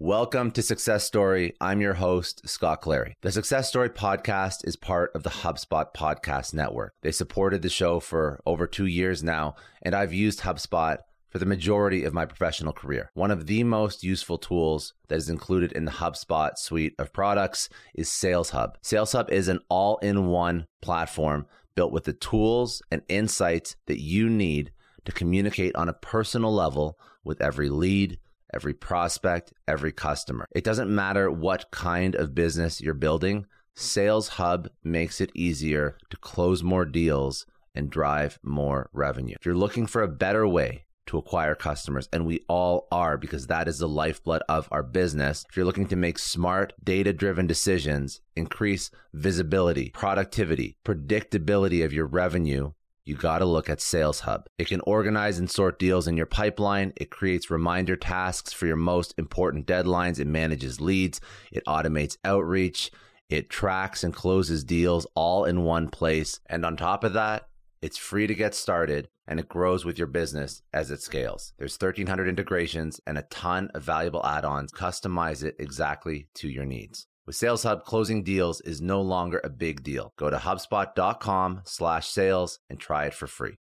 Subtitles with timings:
[0.00, 1.54] Welcome to Success Story.
[1.60, 3.16] I'm your host, Scott Clary.
[3.22, 6.94] The Success Story podcast is part of the HubSpot Podcast Network.
[7.02, 10.98] They supported the show for over two years now, and I've used HubSpot
[11.28, 13.10] for the majority of my professional career.
[13.14, 17.68] One of the most useful tools that is included in the HubSpot suite of products
[17.92, 18.78] is Sales Hub.
[18.82, 21.44] Sales Hub is an all in one platform
[21.74, 24.70] built with the tools and insights that you need
[25.06, 28.20] to communicate on a personal level with every lead,
[28.54, 30.46] every prospect, every customer.
[30.54, 36.16] It doesn't matter what kind of business you're building, Sales Hub makes it easier to
[36.16, 39.36] close more deals and drive more revenue.
[39.38, 43.46] If you're looking for a better way to acquire customers, and we all are because
[43.46, 45.44] that is the lifeblood of our business.
[45.48, 52.06] If you're looking to make smart, data driven decisions, increase visibility, productivity, predictability of your
[52.06, 52.72] revenue,
[53.08, 54.46] you got to look at Sales Hub.
[54.58, 56.92] It can organize and sort deals in your pipeline.
[56.96, 60.20] It creates reminder tasks for your most important deadlines.
[60.20, 61.20] It manages leads.
[61.50, 62.90] It automates outreach.
[63.30, 66.40] It tracks and closes deals all in one place.
[66.46, 67.48] And on top of that,
[67.80, 71.52] it's free to get started and it grows with your business as it scales.
[71.58, 74.72] There's 1300 integrations and a ton of valuable add-ons.
[74.72, 77.07] Customize it exactly to your needs.
[77.28, 80.14] With Sales Hub, closing deals is no longer a big deal.
[80.16, 83.58] Go to HubSpot.com slash sales and try it for free.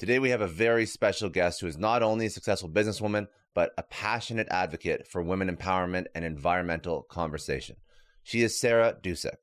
[0.00, 3.70] Today, we have a very special guest who is not only a successful businesswoman, but
[3.78, 7.76] a passionate advocate for women empowerment and environmental conversation.
[8.24, 9.36] She is Sarah Dusek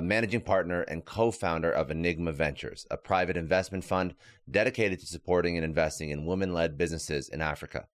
[0.00, 4.14] a managing partner and co founder of Enygma Ventures, a private investment fund
[4.50, 7.86] dedicated to supporting and investing in women led businesses in Africa.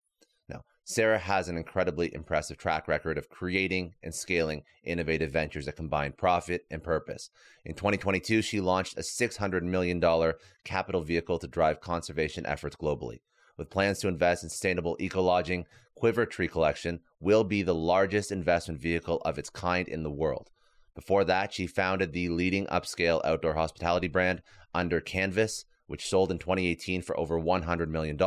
[0.49, 5.75] Now, Sarah has an incredibly impressive track record of creating and scaling innovative ventures that
[5.75, 7.29] combine profit and purpose.
[7.65, 10.01] In 2022, she launched a $600 million
[10.63, 13.19] capital vehicle to drive conservation efforts globally.
[13.57, 15.67] With plans to invest in sustainable eco lodging,
[15.97, 20.53] Quiver Tree Collection will be the largest investment vehicle of its kind in the world.
[20.97, 24.43] Before that, she founded the leading upscale outdoor hospitality brand
[24.75, 28.19] Under Canvas, which sold in 2018 for over $100 million.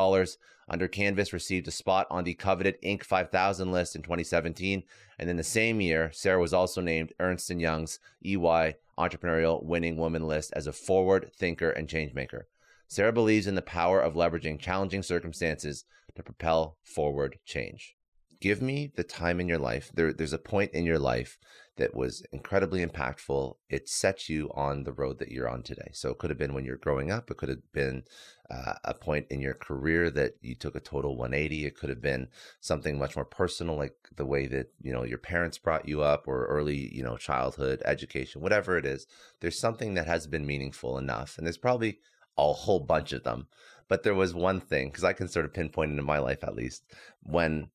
[0.70, 3.04] Under Canvas received a spot on the coveted Inc.
[3.04, 4.84] 5000 list in 2017.
[5.18, 9.98] And in the same year, Sarah was also named Ernst & Young's EY Entrepreneurial Winning
[9.98, 12.44] Woman list as a forward thinker and changemaker.
[12.88, 17.96] Sarah believes in the power of leveraging challenging circumstances to propel forward change.
[18.42, 19.92] Give me the time in your life.
[19.94, 21.38] There, there's a point in your life
[21.80, 23.56] that was incredibly impactful.
[23.70, 25.90] It set you on the road that you're on today.
[25.94, 27.32] So it could have been when you're growing up.
[27.32, 28.04] It could have been
[28.52, 31.66] uh, a point in your career that you took a total 180.
[31.66, 32.28] It could have been
[32.60, 36.28] something much more personal, like the way that you know your parents brought you up,
[36.28, 39.08] or early you know childhood education, whatever it is.
[39.40, 42.00] There's something that has been meaningful enough, and there's probably
[42.38, 43.48] a whole bunch of them.
[43.88, 46.56] But there was one thing because I can sort of pinpoint into my life at
[46.56, 46.84] least
[47.24, 47.70] when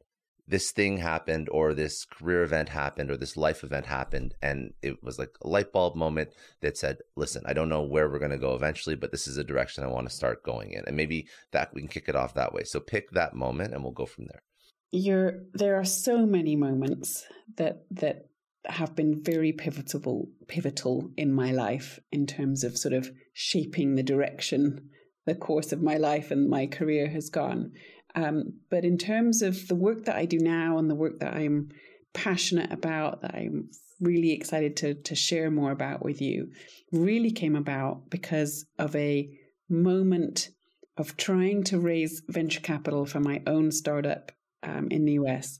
[0.46, 5.02] this thing happened or this career event happened or this life event happened and it
[5.02, 8.30] was like a light bulb moment that said listen i don't know where we're going
[8.30, 10.96] to go eventually but this is a direction i want to start going in and
[10.96, 12.64] maybe that we can kick it off that way.
[12.64, 14.42] So pick that moment and we'll go from there.
[14.90, 17.24] You're there are so many moments
[17.56, 18.26] that that
[18.66, 24.02] have been very pivotal pivotal in my life in terms of sort of shaping the
[24.02, 24.90] direction
[25.26, 27.72] the course of my life and my career has gone
[28.14, 31.34] um, but in terms of the work that I do now and the work that
[31.34, 31.70] I'm
[32.12, 33.70] passionate about, that I'm
[34.00, 36.50] really excited to, to share more about with you,
[36.92, 39.30] really came about because of a
[39.68, 40.50] moment
[40.96, 44.30] of trying to raise venture capital for my own startup
[44.62, 45.58] um, in the US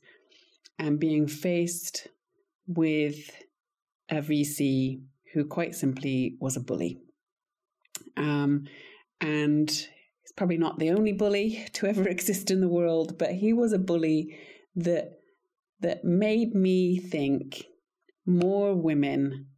[0.79, 2.09] and being faced
[2.67, 3.31] with
[4.09, 7.01] a VC who quite simply was a bully.
[8.17, 8.67] Um,
[9.21, 9.89] and
[10.33, 13.79] probably not the only bully to ever exist in the world, but he was a
[13.79, 14.39] bully
[14.77, 15.19] that
[15.81, 17.65] that made me think
[18.27, 19.49] more women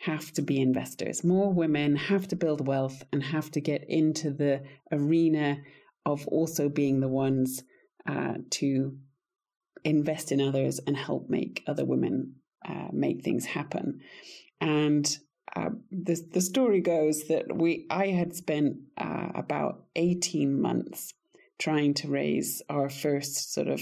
[0.00, 1.24] have to be investors.
[1.24, 4.62] More women have to build wealth and have to get into the
[4.92, 5.58] arena
[6.06, 7.62] of also being the ones
[8.08, 8.96] uh, to
[9.84, 12.36] invest in others and help make other women
[12.68, 14.00] uh, make things happen.
[14.60, 15.06] And
[15.56, 21.14] uh, the the story goes that we I had spent uh, about eighteen months
[21.58, 23.80] trying to raise our first sort of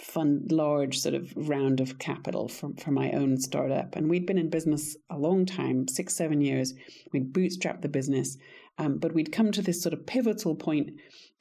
[0.00, 3.94] fund large sort of round of capital for, for my own startup.
[3.94, 6.72] And we'd been in business a long time six seven years.
[7.12, 8.38] We'd bootstrapped the business
[8.80, 10.92] um, but we'd come to this sort of pivotal point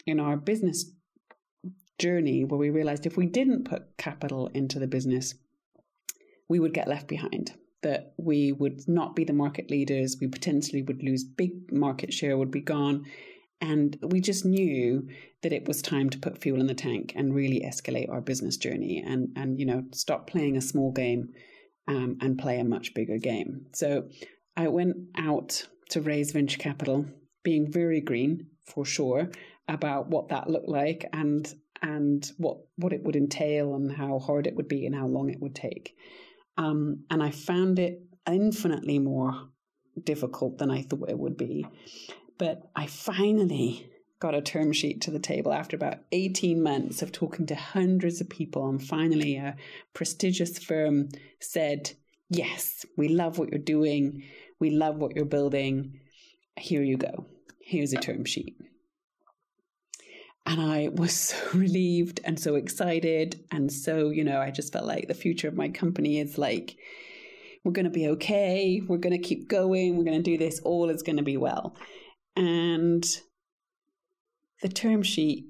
[0.06, 0.92] in our business
[1.98, 5.36] journey where we realized if we didn't put capital into the business
[6.50, 10.18] we would get left behind that we would not be the market leaders.
[10.20, 13.06] We potentially would lose big market share, would be gone.
[13.62, 15.08] And we just knew
[15.42, 18.58] that it was time to put fuel in the tank and really escalate our business
[18.58, 21.30] journey and, and you know, stop playing a small game
[21.88, 23.66] um, and play a much bigger game.
[23.74, 24.10] So
[24.56, 27.06] I went out to raise venture capital,
[27.44, 29.30] being very green for sure
[29.68, 34.48] about what that looked like and and what what it would entail and how hard
[34.48, 35.96] it would be and how long it would take.
[36.60, 39.48] Um, and I found it infinitely more
[40.04, 41.66] difficult than I thought it would be.
[42.38, 43.90] But I finally
[44.20, 48.20] got a term sheet to the table after about 18 months of talking to hundreds
[48.20, 48.68] of people.
[48.68, 49.56] And finally, a
[49.94, 51.08] prestigious firm
[51.40, 51.92] said,
[52.28, 54.24] Yes, we love what you're doing.
[54.60, 56.02] We love what you're building.
[56.58, 57.26] Here you go.
[57.62, 58.58] Here's a term sheet.
[60.50, 63.46] And I was so relieved and so excited.
[63.52, 66.76] And so, you know, I just felt like the future of my company is like,
[67.64, 68.82] we're going to be okay.
[68.86, 69.96] We're going to keep going.
[69.96, 70.60] We're going to do this.
[70.62, 71.76] All is going to be well.
[72.36, 73.06] And
[74.62, 75.46] the term sheet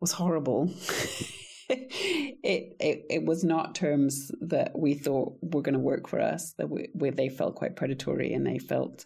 [0.00, 0.70] was horrible.
[1.68, 6.54] it, it it was not terms that we thought were going to work for us.
[6.56, 9.04] That we, where they felt quite predatory and they felt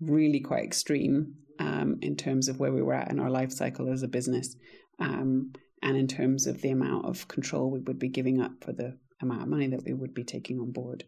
[0.00, 3.92] really quite extreme um, in terms of where we were at in our life cycle
[3.92, 4.56] as a business,
[4.98, 8.72] um, and in terms of the amount of control we would be giving up for
[8.72, 11.04] the amount of money that we would be taking on board.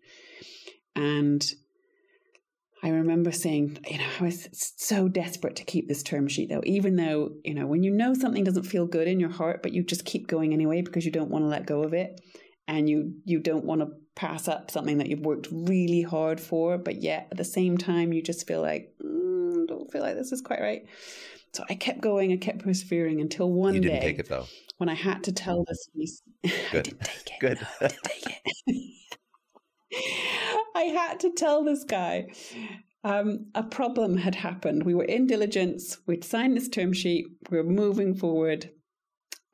[0.94, 1.44] And
[2.82, 6.62] I remember saying, you know, I was so desperate to keep this term sheet though,
[6.64, 9.72] even though, you know, when you know something doesn't feel good in your heart, but
[9.72, 12.20] you just keep going anyway because you don't want to let go of it
[12.68, 16.78] and you you don't want to pass up something that you've worked really hard for,
[16.78, 19.27] but yet at the same time you just feel like, mm,
[19.88, 20.86] don't feel like this is quite right.
[21.52, 24.46] So I kept going, I kept persevering until one you didn't day take it though.
[24.76, 26.54] when I had to tell this piece, Good.
[26.72, 27.40] I didn't take it.
[27.40, 27.66] Good.
[27.80, 28.26] I didn't take
[28.66, 28.94] it.
[30.74, 32.28] I had to tell this guy
[33.02, 34.84] um, a problem had happened.
[34.84, 35.98] We were in diligence.
[36.06, 37.26] We'd signed this term sheet.
[37.50, 38.70] We were moving forward.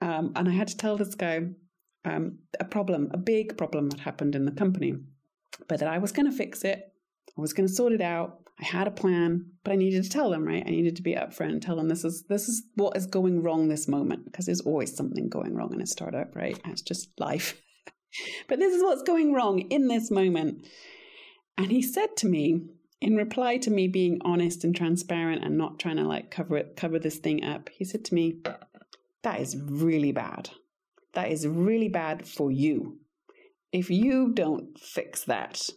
[0.01, 1.47] Um, and I had to tell this guy
[2.05, 4.97] um, a problem, a big problem had happened in the company,
[5.69, 6.93] but that I was going to fix it.
[7.39, 8.44] I was going to sort it out.
[8.61, 10.63] I had a plan, but I needed to tell them, right?
[10.65, 13.43] I needed to be upfront and tell them this is this is what is going
[13.43, 16.59] wrong this moment because there's always something going wrong in a startup, right?
[16.65, 17.61] That's just life.
[18.49, 20.67] but this is what's going wrong in this moment.
[21.59, 22.61] And he said to me,
[23.01, 26.77] in reply to me being honest and transparent and not trying to like cover it,
[26.77, 28.41] cover this thing up, he said to me,
[29.23, 30.51] "That is really bad.
[31.15, 33.01] That is really bad for you.
[33.73, 35.69] If you don't fix that,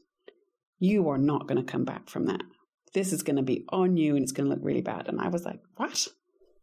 [0.79, 2.41] you are not going to come back from that.
[2.93, 5.19] This is going to be on you, and it's going to look really bad." And
[5.19, 6.07] I was like, "What?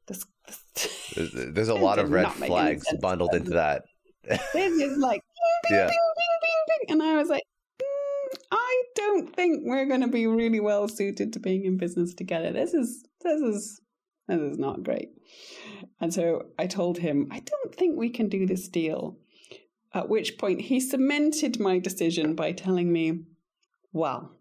[0.06, 3.84] This." this there's, there's a lot of red flags bundled into that.
[4.24, 5.22] this is like,
[5.70, 5.90] yeah.
[6.88, 7.44] and I was like,
[7.80, 12.14] hmm, I don't think we're going to be really well suited to being in business
[12.14, 12.52] together.
[12.52, 13.80] This is this is
[14.28, 15.10] this is not great.
[16.00, 19.18] And so I told him, I don't think we can do this deal.
[19.92, 23.20] At which point he cemented my decision by telling me,
[23.92, 24.32] well,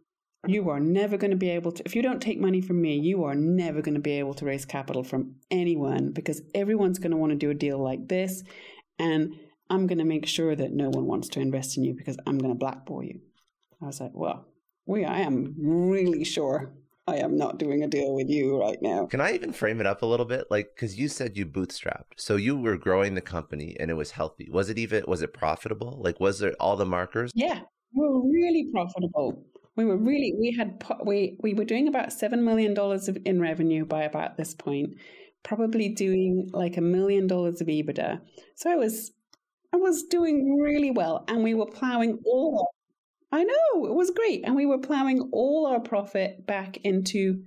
[0.45, 2.97] you are never going to be able to, if you don't take money from me,
[2.97, 7.11] you are never going to be able to raise capital from anyone because everyone's going
[7.11, 8.43] to want to do a deal like this.
[8.99, 9.35] And
[9.69, 12.37] I'm going to make sure that no one wants to invest in you because I'm
[12.37, 13.21] going to blackball you.
[13.81, 14.45] I was like, well,
[14.85, 16.73] we, I am really sure
[17.07, 19.07] I am not doing a deal with you right now.
[19.07, 20.45] Can I even frame it up a little bit?
[20.50, 24.12] Like, because you said you bootstrapped, so you were growing the company and it was
[24.12, 24.50] healthy.
[24.50, 25.03] Was it even?
[25.07, 26.00] Was it profitable?
[26.01, 27.31] Like, was there all the markers?
[27.35, 27.59] Yeah,
[27.93, 29.45] we were really profitable.
[29.75, 33.86] We were really we had we we were doing about seven million dollars in revenue
[33.86, 34.96] by about this point.
[35.44, 38.22] Probably doing like a million dollars of EBITDA.
[38.56, 39.12] So I was
[39.74, 42.70] I was doing really well, and we were plowing all
[43.34, 47.44] I know it was great, and we were plowing all our profit back into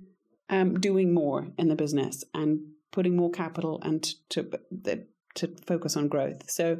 [0.49, 2.59] um, doing more in the business and
[2.91, 4.49] putting more capital and to
[4.83, 5.03] to,
[5.35, 6.49] to focus on growth.
[6.49, 6.79] So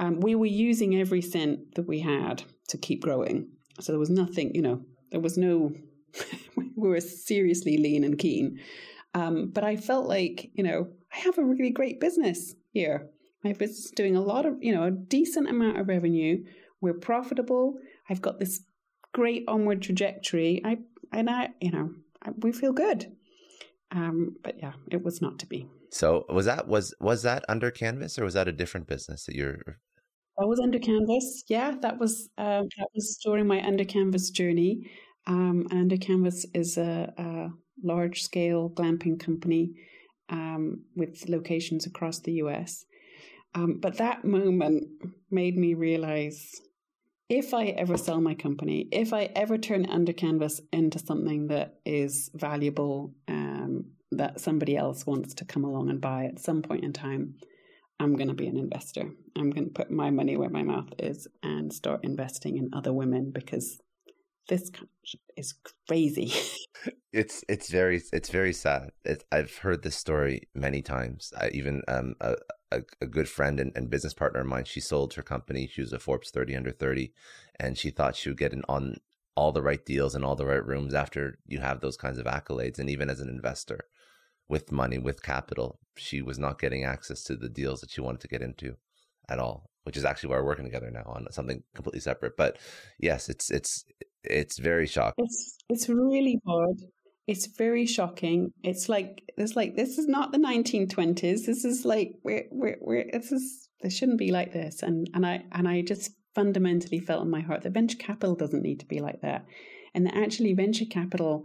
[0.00, 3.48] um, we were using every cent that we had to keep growing.
[3.80, 5.72] So there was nothing, you know, there was no.
[6.56, 8.58] we were seriously lean and keen,
[9.14, 13.08] um, but I felt like you know I have a really great business here.
[13.42, 16.44] My business is doing a lot of you know a decent amount of revenue.
[16.82, 17.76] We're profitable
[18.08, 18.60] I've got this
[19.12, 20.60] great onward trajectory.
[20.64, 20.78] I
[21.12, 21.90] and I, you know,
[22.22, 23.12] I, we feel good.
[23.90, 25.68] Um, but yeah, it was not to be.
[25.90, 29.34] So was that was was that under Canvas or was that a different business that
[29.34, 29.78] you're?
[30.42, 31.44] I was under Canvas.
[31.46, 34.90] Yeah, that was uh, that was during my under Canvas journey.
[35.28, 37.50] Um, under Canvas is a, a
[37.84, 39.70] large scale glamping company
[40.30, 42.84] um, with locations across the US.
[43.54, 44.88] Um, but that moment
[45.30, 46.60] made me realize
[47.28, 51.76] if I ever sell my company, if I ever turn Under Canvas into something that
[51.86, 56.84] is valuable, um, that somebody else wants to come along and buy at some point
[56.84, 57.36] in time,
[58.02, 59.12] I'm going to be an investor.
[59.36, 62.92] I'm going to put my money where my mouth is and start investing in other
[62.92, 63.80] women because
[64.48, 64.72] this
[65.36, 65.54] is
[65.86, 66.32] crazy.
[67.12, 68.90] it's it's very it's very sad.
[69.04, 71.32] It, I've heard this story many times.
[71.40, 72.34] I even um a,
[72.72, 74.64] a, a good friend and, and, business partner of mine.
[74.64, 75.68] She sold her company.
[75.68, 77.12] She was a Forbes 30 under 30,
[77.60, 78.96] and she thought she would get in on
[79.36, 82.26] all the right deals and all the right rooms after you have those kinds of
[82.26, 82.80] accolades.
[82.80, 83.84] And even as an investor,
[84.52, 88.20] with money, with capital, she was not getting access to the deals that she wanted
[88.20, 88.76] to get into
[89.28, 89.70] at all.
[89.84, 92.36] Which is actually why we're working together now on something completely separate.
[92.36, 92.58] But
[93.00, 93.84] yes, it's it's
[94.22, 95.24] it's very shocking.
[95.24, 96.76] It's it's really hard.
[97.26, 98.52] It's very shocking.
[98.62, 101.46] It's like it's like this is not the 1920s.
[101.46, 104.82] This is like we're we're, we're this is this shouldn't be like this.
[104.84, 108.62] And and I and I just fundamentally felt in my heart that venture capital doesn't
[108.62, 109.46] need to be like that,
[109.94, 111.44] and that actually venture capital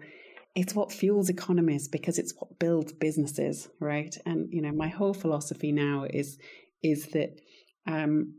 [0.57, 4.17] it's what fuels economies because it's what builds businesses, right?
[4.25, 6.39] And you know, my whole philosophy now is
[6.81, 7.39] is that
[7.85, 8.33] um,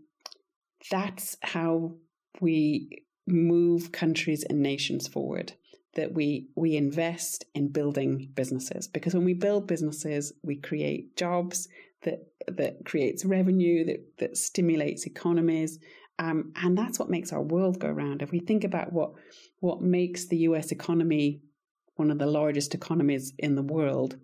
[0.91, 1.95] that's how
[2.41, 5.53] we move countries and nations forward
[5.95, 11.69] that we we invest in building businesses because when we build businesses we create jobs
[12.03, 15.79] that that creates revenue that that stimulates economies
[16.19, 19.11] um, and that's what makes our world go round if we think about what
[19.61, 21.43] what makes the US economy
[21.99, 24.17] one of the largest economies in the world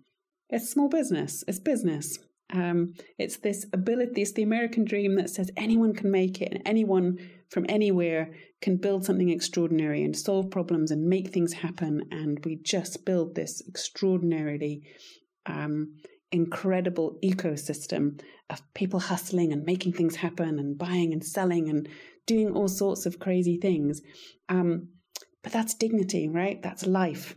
[0.49, 2.19] it's small business it's business
[2.53, 6.61] um, it's this ability, it's the American dream that says anyone can make it and
[6.65, 7.17] anyone
[7.49, 12.03] from anywhere can build something extraordinary and solve problems and make things happen.
[12.11, 14.83] And we just build this extraordinarily
[15.45, 15.95] um,
[16.31, 21.89] incredible ecosystem of people hustling and making things happen and buying and selling and
[22.27, 24.01] doing all sorts of crazy things.
[24.49, 24.89] Um,
[25.41, 26.61] but that's dignity, right?
[26.61, 27.35] That's life.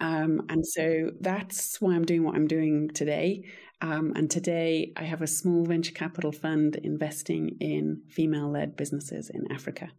[0.00, 3.44] Um, and so that's why I'm doing what I'm doing today.
[3.80, 9.30] Um, and today I have a small venture capital fund investing in female led businesses
[9.32, 9.90] in Africa.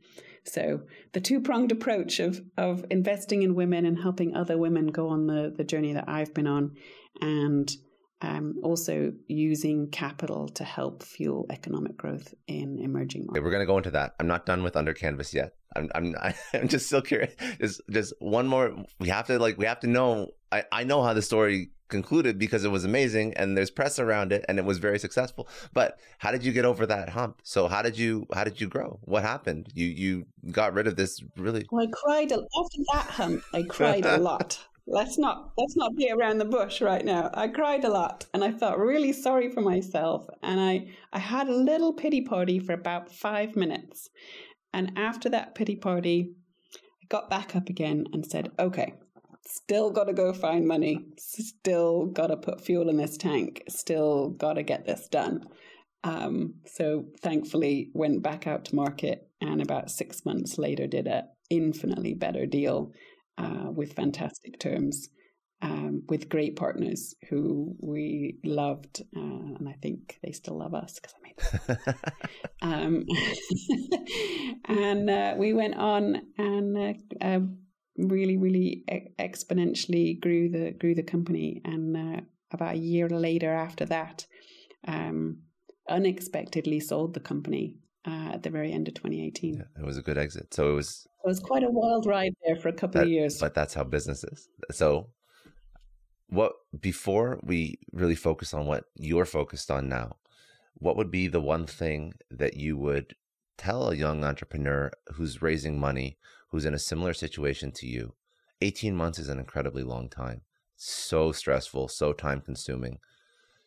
[0.44, 0.82] So
[1.14, 5.28] the two pronged approach of, of investing in women and helping other women go on
[5.28, 6.76] the, the journey that I've been on
[7.22, 7.70] and
[8.22, 13.38] um, also using capital to help fuel economic growth in emerging markets.
[13.38, 14.16] Okay, we're going to go into that.
[14.20, 15.54] I'm not done with Under Canvas yet.
[15.76, 16.16] I'm I'm
[16.54, 17.34] I'm just still curious.
[17.60, 18.74] Just just one more.
[19.00, 20.30] We have to like we have to know.
[20.52, 24.32] I I know how the story concluded because it was amazing and there's press around
[24.32, 25.48] it and it was very successful.
[25.74, 27.42] But how did you get over that hump?
[27.44, 29.00] So how did you how did you grow?
[29.04, 29.70] What happened?
[29.74, 31.66] You you got rid of this really.
[31.72, 33.44] Well, I cried a, after that hump.
[33.54, 34.60] I cried a lot
[34.90, 37.30] let's not let's not be around the bush right now.
[37.34, 41.48] I cried a lot and I felt really sorry for myself and I I had
[41.48, 44.10] a little pity party for about 5 minutes.
[44.74, 46.32] And after that pity party,
[46.76, 48.94] I got back up again and said, "Okay,
[49.46, 51.06] still got to go find money.
[51.18, 53.64] Still got to put fuel in this tank.
[53.70, 55.46] Still got to get this done."
[56.04, 61.26] Um, so thankfully went back out to market and about 6 months later did a
[61.50, 62.94] infinitely better deal
[63.38, 65.10] uh, with fantastic terms,
[65.62, 71.00] um, with great partners who we loved, uh, and I think they still love us
[71.00, 72.06] because I made them.
[72.62, 73.06] um,
[74.66, 77.40] and uh, we went on and uh, uh,
[77.98, 81.62] really, really e- exponentially grew the grew the company.
[81.66, 84.26] And uh, about a year later, after that,
[84.88, 85.40] um,
[85.90, 87.76] unexpectedly sold the company
[88.08, 89.56] uh, at the very end of 2018.
[89.56, 90.54] Yeah, it was a good exit.
[90.54, 91.06] So it was.
[91.22, 93.40] It was quite a wild ride there for a couple that, of years.
[93.40, 94.48] But that's how business is.
[94.72, 95.10] So,
[96.30, 100.18] what before we really focus on what you're focused on now,
[100.76, 103.16] what would be the one thing that you would
[103.58, 106.18] tell a young entrepreneur who's raising money,
[106.52, 108.14] who's in a similar situation to you?
[108.62, 110.42] 18 months is an incredibly long time.
[110.76, 113.00] So stressful, so time consuming.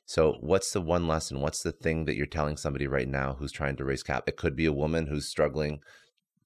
[0.05, 1.41] So, what's the one lesson?
[1.41, 4.25] What's the thing that you're telling somebody right now who's trying to raise cap?
[4.27, 5.81] It could be a woman who's struggling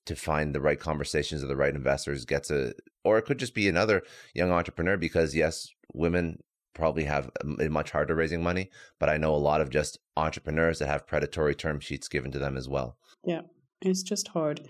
[0.07, 2.73] to find the right conversations or the right investors, gets a,
[3.05, 4.03] or it could just be another
[4.35, 6.39] young entrepreneur because, yes, women
[6.75, 9.99] probably have um, it much harder raising money, but I know a lot of just
[10.17, 12.99] entrepreneurs that have predatory term sheets given to them as well.
[13.25, 13.43] Yeah,
[13.81, 14.61] it's just hard.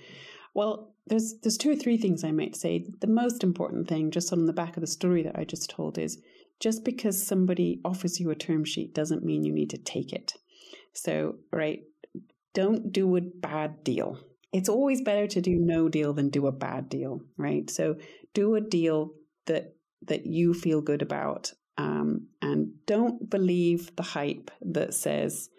[0.54, 2.86] Well, there's there's two or three things I might say.
[3.00, 5.98] The most important thing, just on the back of the story that I just told,
[5.98, 6.18] is
[6.60, 10.34] just because somebody offers you a term sheet doesn't mean you need to take it.
[10.94, 11.80] So, right,
[12.54, 14.18] don't do a bad deal.
[14.52, 17.68] It's always better to do no deal than do a bad deal, right?
[17.68, 17.96] So,
[18.34, 19.12] do a deal
[19.46, 25.50] that that you feel good about, um, and don't believe the hype that says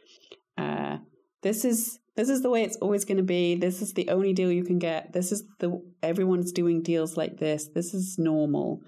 [0.58, 0.98] uh,
[1.42, 3.56] this is this is the way it's always going to be.
[3.56, 5.14] This is the only deal you can get.
[5.14, 7.68] This is the everyone's doing deals like this.
[7.68, 8.82] This is normal.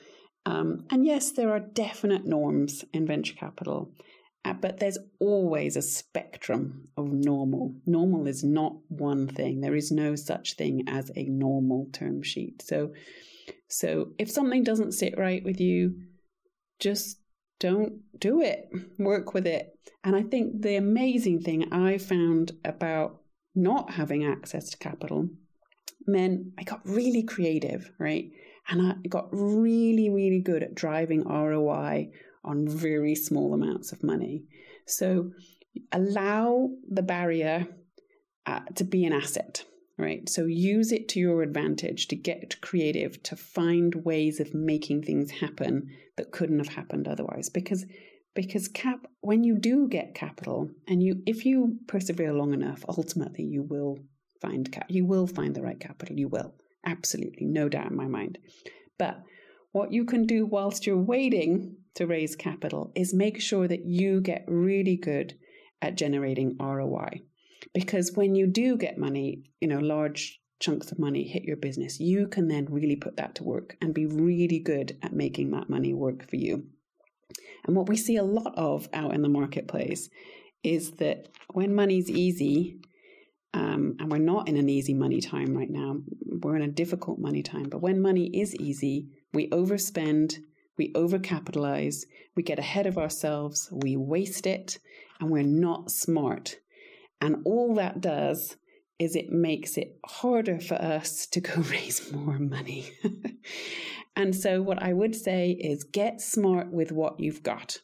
[0.46, 3.92] Um, and yes, there are definite norms in venture capital,
[4.50, 7.76] uh, but there's always a spectrum of normal.
[7.86, 9.62] Normal is not one thing.
[9.62, 12.64] There is no such thing as a normal term sheet.
[12.64, 12.94] So,
[13.68, 16.02] so if something doesn't sit right with you,
[16.80, 17.20] just
[17.60, 18.70] don't do it.
[18.98, 19.78] Work with it.
[20.04, 23.22] And I think the amazing thing I found about
[23.54, 25.30] not having access to capital
[26.08, 28.32] meant I got really creative, right?
[28.68, 32.10] And I got really, really good at driving ROI
[32.50, 34.44] on very small amounts of money.
[34.88, 35.32] So
[35.92, 37.68] allow the barrier
[38.48, 39.64] uh, to be an asset,
[39.98, 40.28] right?
[40.28, 45.30] So use it to your advantage to get creative, to find ways of making things
[45.30, 47.50] happen that couldn't have happened otherwise.
[47.50, 47.86] Because
[48.36, 53.44] because cap when you do get capital and you if you persevere long enough, ultimately
[53.44, 54.00] you will
[54.42, 56.18] find cap you will find the right capital.
[56.18, 56.56] You will.
[56.86, 58.40] Absolutely, no doubt in my mind.
[58.98, 59.22] But
[59.72, 64.22] what you can do whilst you're waiting to raise capital is make sure that you
[64.22, 65.38] get really good
[65.82, 67.22] at generating ROI.
[67.74, 72.00] Because when you do get money, you know, large chunks of money hit your business,
[72.00, 75.70] you can then really put that to work and be really good at making that
[75.70, 76.68] money work for you.
[77.66, 80.10] And what we see a lot of out in the marketplace
[80.64, 82.80] is that when money's easy,
[83.54, 87.20] um, and we're not in an easy money time right now, we're in a difficult
[87.20, 90.38] money time, but when money is easy, we overspend,
[90.80, 92.06] we overcapitalize,
[92.36, 94.80] we get ahead of ourselves, we waste it,
[95.20, 96.56] and we're not smart.
[97.22, 98.56] And all that does
[98.98, 102.92] is it makes it harder for us to go raise more money.
[104.16, 107.80] and so, what I would say is get smart with what you've got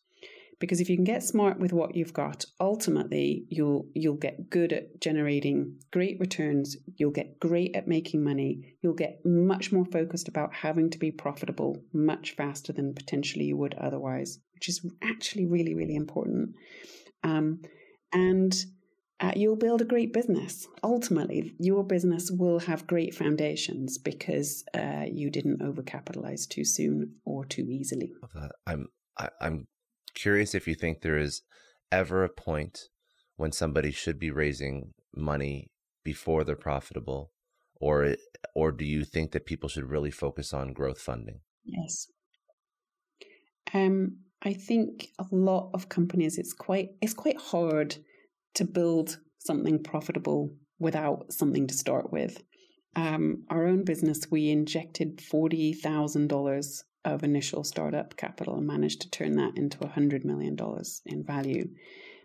[0.65, 4.73] because if you can get smart with what you've got ultimately you'll you'll get good
[4.73, 10.27] at generating great returns you'll get great at making money you'll get much more focused
[10.27, 15.45] about having to be profitable much faster than potentially you would otherwise which is actually
[15.45, 16.49] really really important
[17.23, 17.61] um,
[18.11, 18.65] and
[19.19, 20.67] uh, you'll build a great business.
[20.83, 27.45] Ultimately, your business will have great foundations because uh, you didn't overcapitalize too soon or
[27.45, 28.11] too easily.
[28.67, 28.87] I'm
[29.17, 29.67] I, am i am
[30.15, 31.41] curious if you think there is
[31.91, 32.89] ever a point
[33.35, 35.67] when somebody should be raising money
[36.03, 37.31] before they're profitable
[37.75, 38.15] or
[38.53, 41.41] or do you think that people should really focus on growth funding?
[41.65, 42.07] Yes.
[43.73, 47.95] Um i think a lot of companies it's quite it's quite hard
[48.53, 52.41] to build something profitable without something to start with.
[52.95, 59.35] Um, our own business we injected $40000 of initial startup capital and managed to turn
[59.37, 60.57] that into $100 million
[61.05, 61.69] in value.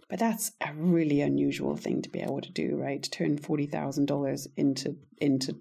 [0.08, 3.00] But that's a really unusual thing to be able to do, right?
[3.02, 5.60] To turn $40,000 into, into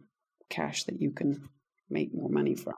[0.49, 1.47] cash that you can
[1.89, 2.75] make more money from.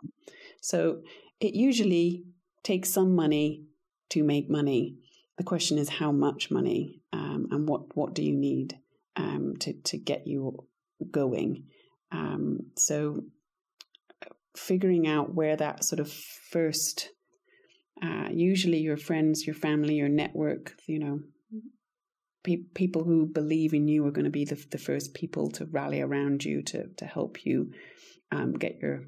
[0.61, 1.01] So
[1.39, 2.25] it usually
[2.63, 3.65] takes some money
[4.09, 4.97] to make money.
[5.37, 8.77] The question is how much money um, and what, what do you need
[9.15, 10.67] um, to, to get you
[11.09, 11.65] going.
[12.11, 13.23] Um, so
[14.55, 17.09] figuring out where that sort of first,
[18.01, 21.19] uh, usually your friends, your family, your network, you know,
[22.43, 25.65] pe- people who believe in you are going to be the, the first people to
[25.65, 27.71] rally around you to, to help you
[28.31, 29.03] um, get your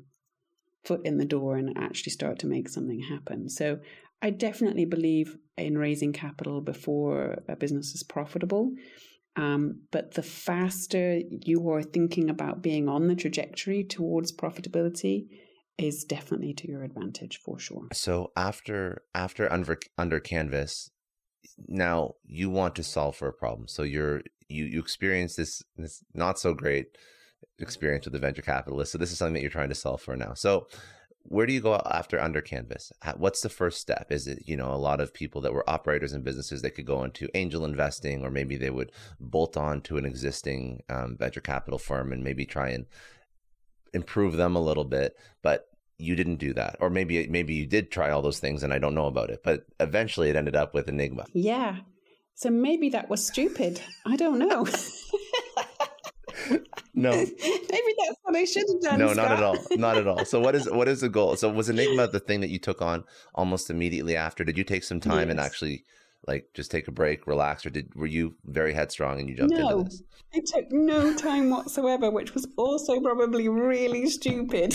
[0.84, 3.50] foot in the door and actually start to make something happen.
[3.50, 3.80] So
[4.22, 8.72] I definitely believe in raising capital before a business is profitable.
[9.36, 15.28] Um, but the faster you are thinking about being on the trajectory towards profitability
[15.78, 17.88] is definitely to your advantage for sure.
[17.94, 20.92] So after after under under canvas,
[21.68, 23.68] now you want to solve for a problem.
[23.68, 26.98] So you're you you experience this this not so great
[27.60, 28.92] experience with the venture capitalist.
[28.92, 30.34] So this is something that you're trying to solve for now.
[30.36, 30.68] So
[31.26, 32.92] where do you go after under canvas?
[33.16, 34.12] What's the first step?
[34.12, 36.86] Is it you know a lot of people that were operators and businesses that could
[36.86, 41.42] go into angel investing or maybe they would bolt on to an existing um, venture
[41.42, 42.86] capital firm and maybe try and
[43.94, 45.68] improve them a little bit but
[46.00, 46.76] you didn't do that.
[46.80, 49.42] Or maybe maybe you did try all those things and i don't know about it
[49.44, 51.26] but eventually it ended up with enygma.
[51.34, 51.78] Yeah.
[52.36, 53.82] So maybe that was stupid.
[54.06, 54.66] I don't know
[56.94, 57.12] no.
[57.12, 59.00] Maybe that's what I should have done.
[59.00, 59.30] No, Scott.
[59.30, 59.58] not at all.
[59.78, 60.26] Not at all.
[60.26, 61.36] So what is what is the goal?
[61.36, 63.04] So was Enygma the thing that you took on
[63.36, 64.44] almost immediately after?
[64.44, 65.32] Did you take some time yes.
[65.32, 65.84] and actually
[66.28, 69.56] like just take a break, relax, or did were you very headstrong and you jumped
[69.56, 70.04] no, into this?
[70.34, 74.74] I took no time whatsoever, which was also probably really stupid.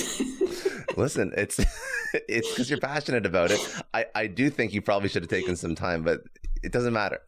[0.97, 1.59] Listen, it's
[2.29, 3.61] it's because you're passionate about it.
[3.95, 6.21] I I do think you probably should have taken some time, but
[6.63, 7.21] it doesn't matter.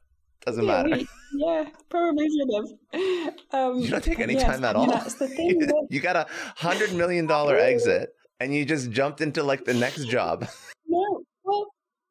[0.46, 0.96] Doesn't yeah, matter.
[0.96, 3.34] We, yeah, probably should have.
[3.52, 4.86] Um, you don't take any yes, time at all.
[4.86, 5.70] That's the thing.
[5.90, 6.26] you got a
[6.56, 10.48] hundred million dollar exit, and you just jumped into like the next job.
[10.92, 11.66] No, well,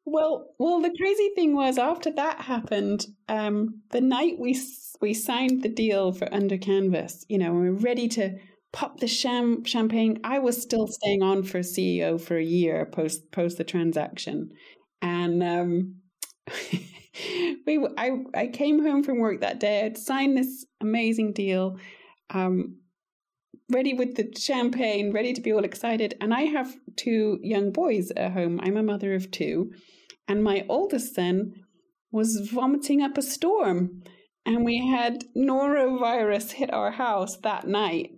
[0.06, 0.80] well, well.
[0.80, 4.58] The crazy thing was after that happened, um, the night we
[5.02, 8.38] we signed the deal for Under Canvas, you know, we we're ready to
[8.72, 10.18] pop the sham- champagne.
[10.24, 14.50] I was still staying on for CEO for a year post post the transaction,
[15.02, 15.96] and um,
[17.66, 19.84] we I I came home from work that day.
[19.84, 21.78] I'd signed this amazing deal,
[22.30, 22.76] um,
[23.70, 26.14] ready with the champagne, ready to be all excited.
[26.20, 28.60] And I have two young boys at home.
[28.62, 29.72] I'm a mother of two,
[30.28, 31.54] and my oldest son
[32.12, 34.02] was vomiting up a storm.
[34.46, 38.12] And we had norovirus hit our house that night.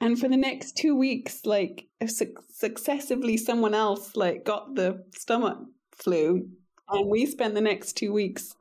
[0.00, 5.58] And for the next two weeks, like su- successively, someone else like got the stomach
[5.92, 6.48] flu
[6.88, 8.54] and we spent the next two weeks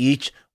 [0.00, 0.32] each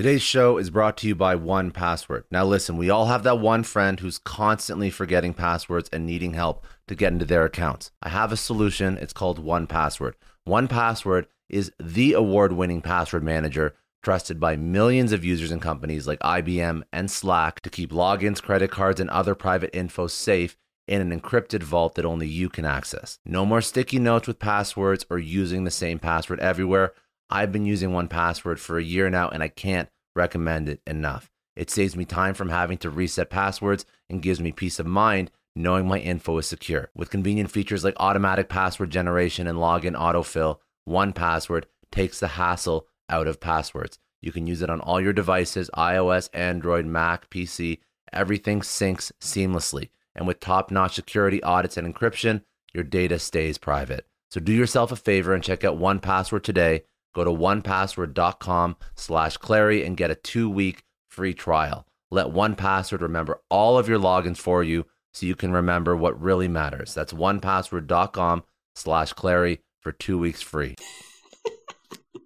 [0.00, 2.24] Today's show is brought to you by 1Password.
[2.30, 6.64] Now, listen, we all have that one friend who's constantly forgetting passwords and needing help
[6.88, 7.90] to get into their accounts.
[8.02, 8.96] I have a solution.
[8.96, 10.14] It's called 1Password.
[10.48, 16.18] 1Password is the award winning password manager trusted by millions of users and companies like
[16.20, 20.56] IBM and Slack to keep logins, credit cards, and other private info safe
[20.88, 23.18] in an encrypted vault that only you can access.
[23.26, 26.94] No more sticky notes with passwords or using the same password everywhere.
[27.30, 31.30] I've been using 1Password for a year now and I can't recommend it enough.
[31.54, 35.30] It saves me time from having to reset passwords and gives me peace of mind
[35.54, 36.90] knowing my info is secure.
[36.94, 43.26] With convenient features like automatic password generation and login autofill, 1Password takes the hassle out
[43.26, 43.98] of passwords.
[44.22, 47.78] You can use it on all your devices iOS, Android, Mac, PC.
[48.12, 49.90] Everything syncs seamlessly.
[50.14, 54.06] And with top notch security audits and encryption, your data stays private.
[54.30, 56.82] So do yourself a favor and check out 1Password today
[57.14, 61.86] Go to onepassword.com slash Clary and get a two-week free trial.
[62.10, 66.48] Let 1Password remember all of your logins for you so you can remember what really
[66.48, 66.94] matters.
[66.94, 68.44] That's onepassword.com
[68.74, 70.76] slash Clary for two weeks free.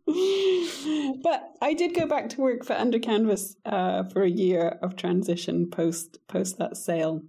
[1.23, 4.97] but I did go back to work for Under Canvas uh, for a year of
[4.97, 7.23] transition post post that sale.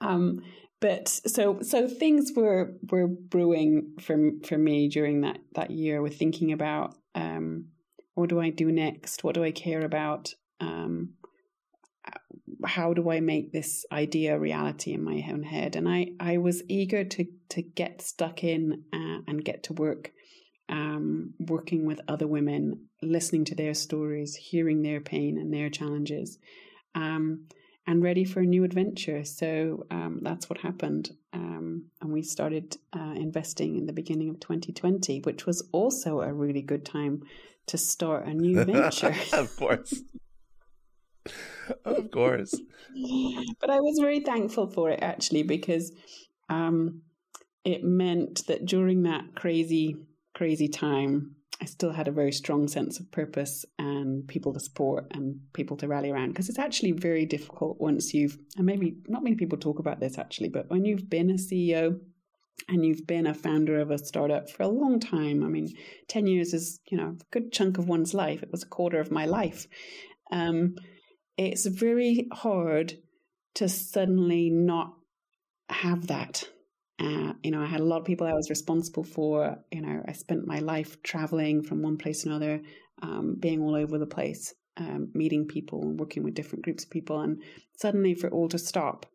[0.00, 0.42] Um,
[0.82, 6.18] but so so things were were brewing for for me during that that year with
[6.18, 7.68] thinking about um,
[8.14, 9.24] what do I do next?
[9.24, 10.34] What do I care about?
[10.60, 11.14] Um,
[12.64, 15.76] how do I make this idea a reality in my own head?
[15.76, 20.12] And I, I was eager to to get stuck in uh, and get to work,
[20.68, 26.38] um, working with other women, listening to their stories, hearing their pain and their challenges,
[26.94, 27.46] um,
[27.86, 29.24] and ready for a new adventure.
[29.24, 34.40] So um, that's what happened, um, and we started uh, investing in the beginning of
[34.40, 37.22] 2020, which was also a really good time
[37.66, 39.14] to start a new venture.
[39.32, 40.02] of course.
[41.84, 42.54] of course.
[43.60, 45.92] But I was very thankful for it actually because
[46.50, 47.02] um,
[47.64, 49.96] it meant that during that crazy,
[50.34, 55.06] crazy time, I still had a very strong sense of purpose and people to support
[55.12, 56.30] and people to rally around.
[56.30, 60.18] Because it's actually very difficult once you've, and maybe not many people talk about this
[60.18, 62.00] actually, but when you've been a CEO
[62.68, 65.72] and you've been a founder of a startup for a long time, I mean,
[66.08, 68.42] 10 years is, you know, a good chunk of one's life.
[68.42, 69.68] It was a quarter of my life.
[70.32, 70.74] Um,
[71.36, 72.94] it's very hard
[73.54, 74.94] to suddenly not
[75.68, 76.42] have that.
[76.98, 79.56] Uh, you know, I had a lot of people I was responsible for.
[79.70, 82.60] You know, I spent my life traveling from one place to another,
[83.02, 87.20] um, being all over the place, um, meeting people working with different groups of people.
[87.20, 87.42] And
[87.76, 89.06] suddenly for it all to stop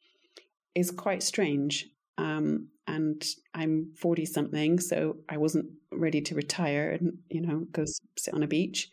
[0.76, 1.88] is quite strange.
[2.18, 7.86] Um, and I'm 40 something, so I wasn't ready to retire and, you know, go
[8.18, 8.90] sit on a beach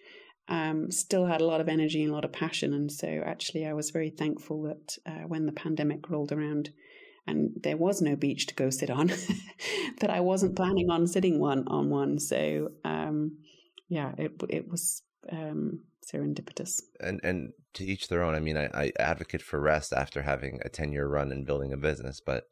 [0.48, 2.74] um, still had a lot of energy and a lot of passion.
[2.74, 6.70] And so, actually, I was very thankful that uh, when the pandemic rolled around
[7.26, 9.06] and there was no beach to go sit on,
[10.00, 12.18] that I wasn't planning on sitting one on one.
[12.18, 13.38] So, um,
[13.88, 16.80] yeah, it it was um, serendipitous.
[17.00, 18.34] And and to each their own.
[18.34, 21.72] I mean, I, I advocate for rest after having a ten year run and building
[21.72, 22.44] a business, but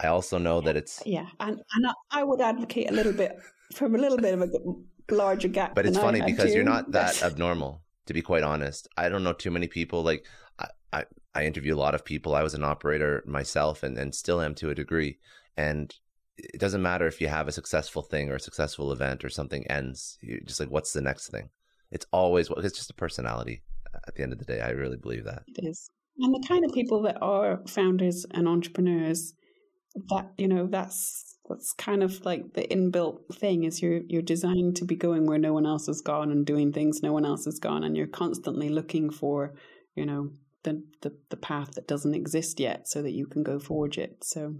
[0.00, 3.38] I also know that it's yeah, and and I would advocate a little bit
[3.74, 5.74] from a little bit of a larger gap.
[5.74, 8.88] But it's funny because you're not that abnormal, to be quite honest.
[8.96, 10.02] I don't know too many people.
[10.02, 10.24] Like
[10.58, 11.04] I, I,
[11.38, 12.34] I interview a lot of people.
[12.34, 15.18] I was an operator myself, and and still am to a degree.
[15.56, 15.94] And
[16.36, 19.66] it doesn't matter if you have a successful thing or a successful event or something
[19.68, 20.18] ends.
[20.20, 21.50] You're just like, what's the next thing?
[21.92, 23.62] It's always it's just a personality.
[23.94, 25.90] Uh, at the end of the day, I really believe that it is.
[26.18, 29.34] And the kind of people that are founders and entrepreneurs,
[30.10, 34.74] that you know, that's that's kind of like the inbuilt thing is you're you're designed
[34.76, 37.46] to be going where no one else has gone and doing things no one else
[37.46, 39.54] has gone and you're constantly looking for
[39.94, 40.30] you know
[40.64, 44.24] the the, the path that doesn't exist yet so that you can go forge it.
[44.24, 44.56] So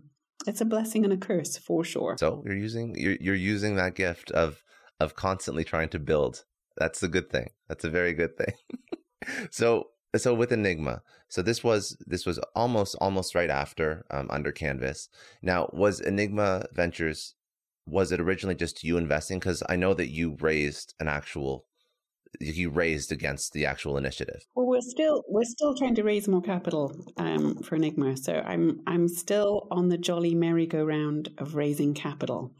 [0.47, 2.17] it's a blessing and a curse for sure.
[2.19, 4.63] So you're using you're you're using that gift of
[5.01, 6.45] of constantly trying to build.
[6.77, 7.51] That's a good thing.
[7.69, 8.55] That's a very good thing.
[9.51, 14.53] So so with enygma so this was this was almost almost right after um, under
[14.53, 15.09] canvas.
[15.43, 17.35] Now was enygma ventures
[17.85, 19.39] was it originally just you investing?
[19.39, 21.67] Because i know that you raised an actual
[22.41, 24.45] you raised against the actual initiative?
[24.55, 28.81] Well we're still we're still trying to raise more capital um, for enygma so i'm
[28.87, 32.53] i'm still on the jolly merry-go-round of raising capital.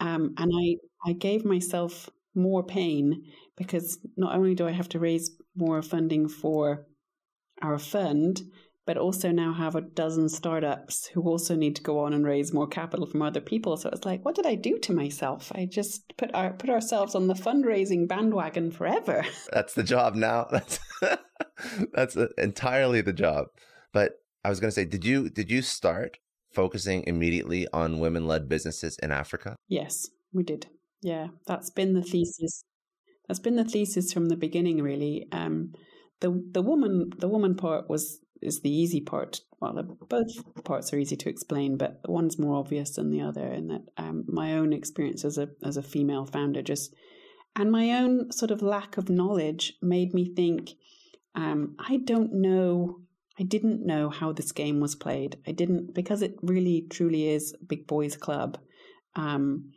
[0.00, 3.22] Um, and i i gave myself more pain
[3.56, 6.86] because not only do I have to raise more funding for
[7.62, 8.42] our fund,
[8.86, 12.52] but also now have a dozen startups who also need to go on and raise
[12.52, 13.76] more capital from other people.
[13.76, 15.50] So it's like, what did I do to myself?
[15.54, 19.24] I just put our put ourselves on the fundraising bandwagon forever.
[19.52, 20.48] That's the job now.
[20.50, 20.78] That's
[21.92, 23.46] that's entirely the job.
[23.92, 26.18] But I was going to say, did you did you start
[26.52, 29.56] focusing immediately on women led businesses in Africa?
[29.68, 30.66] Yes, we did.
[31.02, 32.64] Yeah, that's been the thesis
[33.26, 35.26] that's been the thesis from the beginning, really.
[35.32, 35.72] Um,
[36.20, 39.40] the the woman the woman part was is the easy part.
[39.60, 43.46] Well, both parts are easy to explain, but one's more obvious than the other.
[43.46, 46.94] In that, um, my own experience as a as a female founder just
[47.56, 50.70] and my own sort of lack of knowledge made me think
[51.34, 53.00] um, I don't know.
[53.38, 55.38] I didn't know how this game was played.
[55.46, 58.58] I didn't because it really truly is big boys club.
[59.16, 59.72] Um,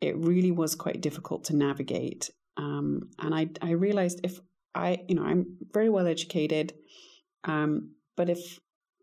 [0.00, 2.30] it really was quite difficult to navigate.
[2.56, 4.40] Um, and I, I realized if
[4.74, 6.72] I, you know, I'm very well educated,
[7.44, 8.60] um, but if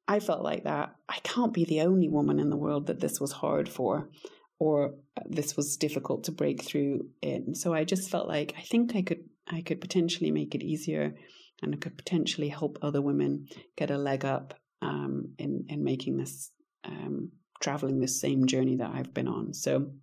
[0.07, 3.19] I felt like that, I can't be the only woman in the world that this
[3.19, 4.11] was hard for
[4.59, 4.93] or
[5.25, 7.55] this was difficult to break through in.
[7.55, 11.15] So I just felt like I think I could I could potentially make it easier
[11.63, 14.53] and I could potentially help other women get a leg up
[14.83, 16.51] um, in in making this
[16.85, 19.51] um, traveling this same journey that I've been on.
[19.55, 19.93] So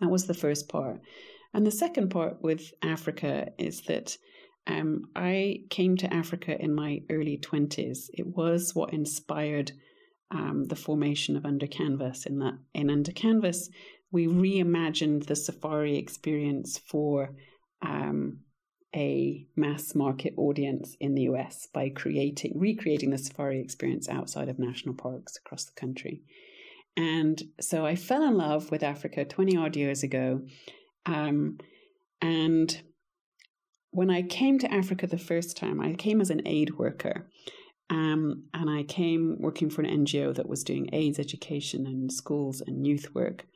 [0.00, 0.98] that was the first part.
[1.54, 4.18] And the second part with Africa is that
[4.66, 8.10] um, I came to Africa in my early 20s.
[8.12, 9.72] It was what inspired
[10.30, 12.26] um, the formation of Under Canvas.
[12.26, 13.68] In that, in Under Canvas,
[14.12, 17.34] we reimagined the safari experience for
[17.82, 18.40] um,
[18.94, 24.58] a mass market audience in the US by creating, recreating the safari experience outside of
[24.58, 26.22] national parks across the country.
[26.96, 30.42] And so I fell in love with Africa 20 odd years ago.
[31.06, 31.58] Um,
[32.20, 32.82] and
[33.90, 37.28] when I came to Africa the first time, I came as an aid worker.
[37.90, 42.60] Um, and I came working for an NGO that was doing AIDS education and schools
[42.64, 43.46] and youth work.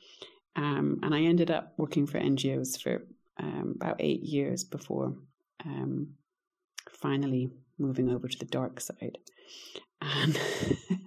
[0.56, 3.06] Um, and I ended up working for NGOs for
[3.38, 5.14] um, about eight years before
[5.64, 6.14] um,
[6.90, 9.18] finally moving over to the dark side.
[10.00, 10.38] And,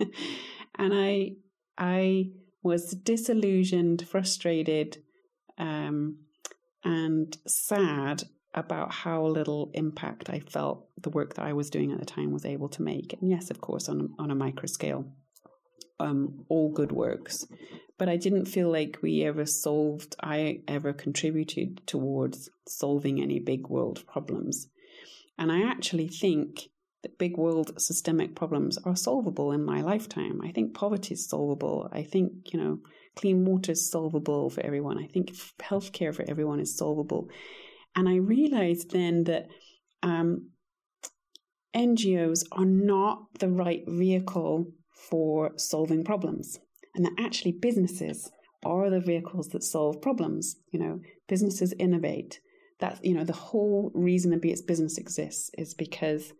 [0.77, 1.31] and I,
[1.77, 2.31] I
[2.63, 4.99] was disillusioned, frustrated,
[5.57, 6.19] um,
[6.83, 8.23] and sad
[8.57, 12.31] about how little impact I felt the work that I was doing at the time
[12.31, 13.13] was able to make.
[13.13, 15.05] And yes, of course, on on a micro scale,
[15.99, 17.45] um, all good works,
[17.97, 20.15] but I didn't feel like we ever solved.
[20.21, 24.67] I ever contributed towards solving any big world problems,
[25.37, 26.69] and I actually think
[27.03, 30.41] that big world systemic problems are solvable in my lifetime.
[30.43, 31.89] I think poverty is solvable.
[31.91, 32.79] I think you know
[33.15, 34.97] clean water is solvable for everyone.
[34.97, 37.29] I think healthcare for everyone is solvable
[37.95, 39.47] and I realized then that
[40.03, 40.49] um,
[41.75, 44.67] NGOs are not the right vehicle
[45.09, 46.59] for solving problems,
[46.95, 48.31] and that actually businesses
[48.65, 50.55] are the vehicles that solve problems.
[50.71, 52.39] You know, businesses innovate.
[52.79, 56.33] That you know, the whole reason that Be Business exists is because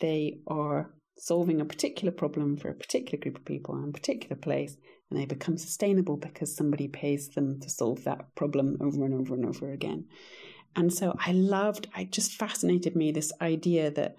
[0.00, 4.36] they are solving a particular problem for a particular group of people in a particular
[4.36, 4.76] place,
[5.10, 9.34] and they become sustainable because somebody pays them to solve that problem over and over
[9.34, 10.04] and over again.
[10.76, 14.16] And so I loved, I just fascinated me this idea that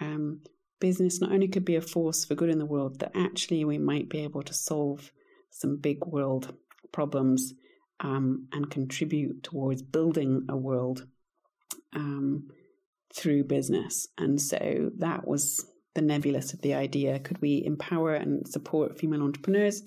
[0.00, 0.40] um,
[0.80, 3.78] business not only could be a force for good in the world, that actually we
[3.78, 5.12] might be able to solve
[5.50, 6.54] some big world
[6.92, 7.52] problems
[8.00, 11.06] um, and contribute towards building a world
[11.94, 12.48] um,
[13.14, 14.08] through business.
[14.16, 17.18] And so that was the nebulous of the idea.
[17.18, 19.82] Could we empower and support female entrepreneurs?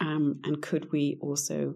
[0.00, 1.74] Um, and could we also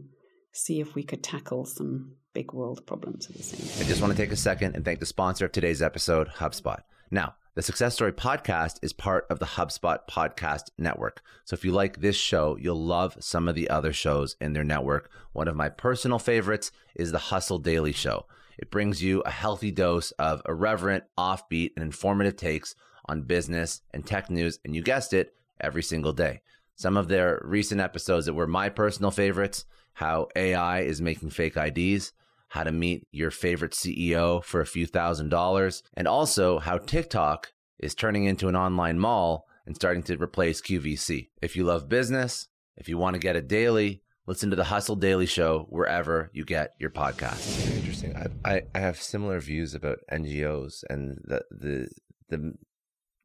[0.53, 3.85] see if we could tackle some big world problems at the same.
[3.85, 6.81] I just want to take a second and thank the sponsor of today's episode, HubSpot.
[7.11, 11.21] Now, the Success Story podcast is part of the HubSpot podcast network.
[11.45, 14.63] So if you like this show, you'll love some of the other shows in their
[14.63, 15.11] network.
[15.33, 18.27] One of my personal favorites is the Hustle Daily Show.
[18.57, 24.07] It brings you a healthy dose of irreverent, offbeat, and informative takes on business and
[24.07, 26.41] tech news, and you guessed it, every single day.
[26.77, 29.65] Some of their recent episodes that were my personal favorites
[29.99, 32.13] how AI is making fake IDs,
[32.49, 37.53] how to meet your favorite CEO for a few thousand dollars, and also how TikTok
[37.79, 41.29] is turning into an online mall and starting to replace QVC.
[41.43, 44.97] If you love business, if you want to get it daily, listen to the Hustle
[44.97, 47.77] Daily Show wherever you get your podcasts.
[47.77, 48.17] Interesting.
[48.17, 51.89] I, I, I have similar views about NGOs and the, the
[52.29, 52.55] the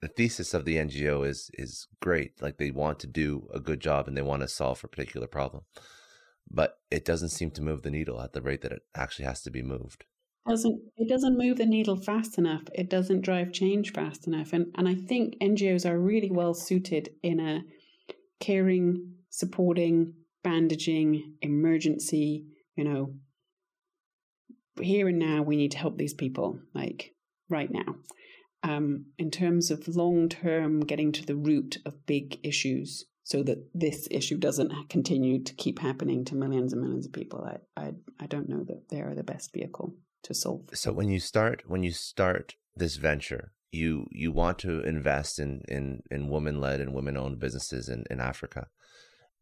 [0.01, 2.41] the thesis of the NGO is is great.
[2.41, 5.27] Like they want to do a good job and they want to solve a particular
[5.27, 5.63] problem
[6.49, 9.41] but it doesn't seem to move the needle at the rate that it actually has
[9.43, 10.05] to be moved.
[10.47, 12.63] Doesn't it doesn't move the needle fast enough?
[12.75, 17.09] It doesn't drive change fast enough, and and I think NGOs are really well suited
[17.23, 17.61] in a
[18.41, 22.45] caring, supporting, bandaging, emergency.
[22.75, 23.13] You know,
[24.81, 27.13] here and now we need to help these people, like
[27.49, 27.95] right now.
[28.63, 33.69] Um, in terms of long term, getting to the root of big issues, so that
[33.73, 37.43] this issue doesn't continue to keep happening to millions and millions of people.
[37.43, 40.69] I, I, I don't know that they are the best vehicle to solve.
[40.73, 45.61] So when you start when you start this venture, you you want to invest in
[45.67, 48.67] in in women led and women owned businesses in in Africa.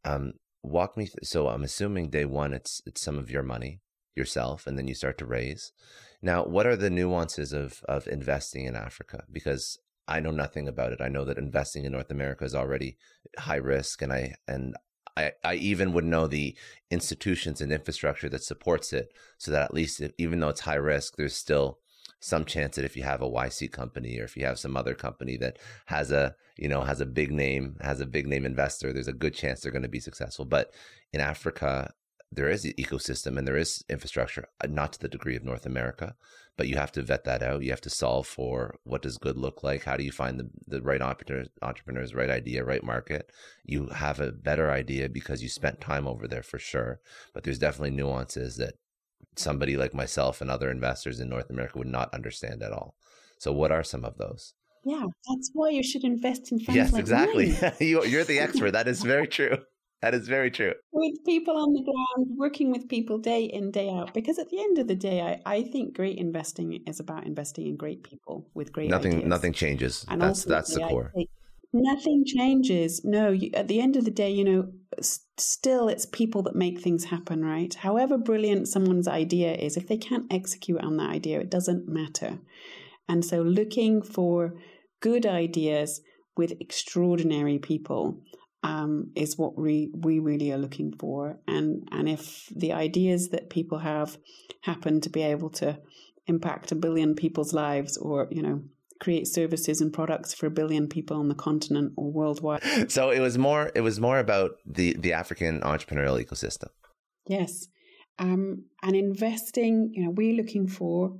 [0.05, 1.05] Um, walk me.
[1.05, 3.81] Th- so I'm assuming day one, it's it's some of your money
[4.15, 5.71] yourself, and then you start to raise.
[6.21, 9.23] Now, what are the nuances of of investing in Africa?
[9.31, 9.79] Because
[10.11, 11.01] I know nothing about it.
[11.01, 12.97] I know that investing in North America is already
[13.39, 14.75] high risk, and I and
[15.15, 16.55] I, I even would know the
[16.89, 20.75] institutions and infrastructure that supports it, so that at least if, even though it's high
[20.75, 21.79] risk, there's still
[22.19, 24.93] some chance that if you have a YC company or if you have some other
[24.93, 28.91] company that has a you know has a big name has a big name investor,
[28.91, 30.43] there's a good chance they're going to be successful.
[30.43, 30.73] But
[31.13, 31.93] in Africa,
[32.31, 35.65] there is an ecosystem and there is infrastructure, uh, not to the degree of North
[35.65, 36.15] America,
[36.55, 37.63] but you have to vet that out.
[37.63, 39.83] You have to solve for what does good look like?
[39.83, 43.31] How do you find the, the right entrepreneurs, entrepreneurs, right idea, right market?
[43.65, 47.01] You have a better idea because you spent time over there for sure.
[47.33, 48.75] But there's definitely nuances that
[49.35, 52.95] somebody like myself and other investors in North America would not understand at all.
[53.39, 54.53] So, what are some of those?
[54.83, 56.75] Yeah, that's why you should invest in funds.
[56.75, 57.55] Yes, like exactly.
[57.79, 58.71] you, you're the expert.
[58.71, 59.57] That is very true.
[60.01, 60.73] That is very true.
[60.91, 64.13] With people on the ground, working with people day in, day out.
[64.13, 67.67] Because at the end of the day, I, I think great investing is about investing
[67.67, 69.13] in great people with great nothing.
[69.13, 69.29] ideas.
[69.29, 70.05] Nothing changes.
[70.07, 71.13] And that's that's the core.
[71.71, 73.05] nothing changes.
[73.05, 76.55] No, you, at the end of the day, you know, s- still it's people that
[76.55, 77.73] make things happen, right?
[77.73, 82.39] However brilliant someone's idea is, if they can't execute on that idea, it doesn't matter.
[83.07, 84.55] And so, looking for
[84.99, 86.01] good ideas
[86.35, 88.21] with extraordinary people
[88.63, 91.39] um, is what we, we really are looking for.
[91.47, 94.17] And, and if the ideas that people have
[94.61, 95.79] happen to be able to
[96.27, 98.61] impact a billion people's lives or, you know,
[98.99, 102.61] create services and products for a billion people on the continent or worldwide.
[102.89, 106.69] So it was more it was more about the the African entrepreneurial ecosystem.
[107.27, 107.67] Yes.
[108.19, 111.17] Um, and investing, you know, we're looking for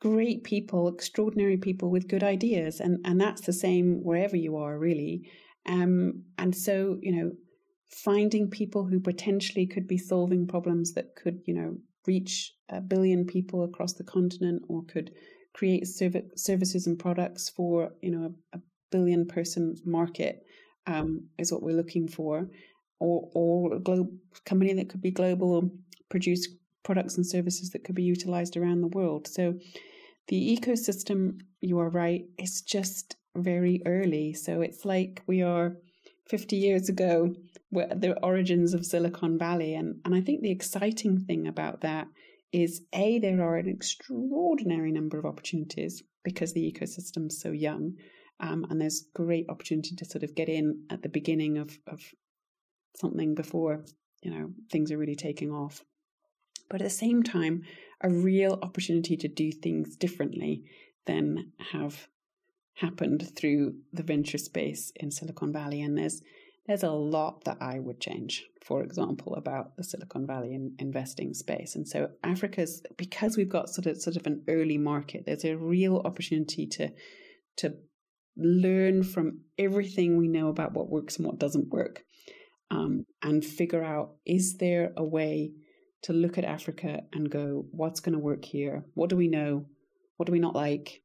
[0.00, 2.80] great people, extraordinary people with good ideas.
[2.80, 5.30] And, and that's the same wherever you are, really.
[5.66, 7.32] Um, and so, you know,
[7.88, 13.26] finding people who potentially could be solving problems that could, you know, reach a billion
[13.26, 15.10] people across the continent or could
[15.52, 20.42] create serv- services and products for, you know, a, a billion person market
[20.86, 22.48] um, is what we're looking for.
[23.02, 24.10] Or, or a global
[24.44, 25.62] company that could be global or
[26.10, 26.46] produce
[26.82, 29.26] products and services that could be utilized around the world.
[29.26, 29.54] So
[30.28, 34.32] the ecosystem, you are right, is just very early.
[34.32, 35.76] So it's like we are
[36.28, 37.34] 50 years ago,
[37.72, 39.74] the origins of Silicon Valley.
[39.74, 42.08] And, and I think the exciting thing about that
[42.52, 47.94] is A, there are an extraordinary number of opportunities because the ecosystem's so young.
[48.40, 52.00] Um, and there's great opportunity to sort of get in at the beginning of, of
[52.96, 53.84] something before,
[54.22, 55.84] you know, things are really taking off.
[56.68, 57.62] But at the same time,
[58.00, 60.64] a real opportunity to do things differently
[61.06, 62.08] than have
[62.74, 65.82] happened through the venture space in Silicon Valley.
[65.82, 66.22] And there's
[66.66, 71.34] there's a lot that I would change, for example, about the Silicon Valley in investing
[71.34, 71.74] space.
[71.74, 75.56] And so Africa's because we've got sort of sort of an early market, there's a
[75.56, 76.90] real opportunity to
[77.58, 77.74] to
[78.36, 82.04] learn from everything we know about what works and what doesn't work.
[82.70, 85.52] Um, and figure out is there a way
[86.02, 88.84] to look at Africa and go, what's going to work here?
[88.94, 89.66] What do we know?
[90.16, 91.02] What do we not like?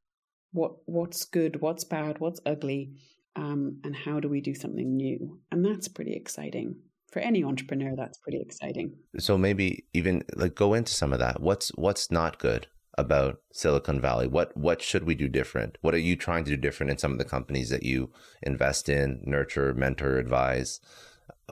[0.56, 1.60] What what's good?
[1.60, 2.20] What's bad?
[2.20, 2.94] What's ugly?
[3.36, 5.40] Um, and how do we do something new?
[5.52, 6.78] And that's pretty exciting
[7.12, 7.94] for any entrepreneur.
[7.96, 8.94] That's pretty exciting.
[9.20, 11.42] So maybe even like go into some of that.
[11.42, 14.28] What's what's not good about Silicon Valley?
[14.28, 15.78] What what should we do different?
[15.82, 18.88] What are you trying to do different in some of the companies that you invest
[18.88, 20.80] in, nurture, mentor, advise?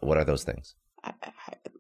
[0.02, 0.76] What are those things?
[1.04, 1.14] I,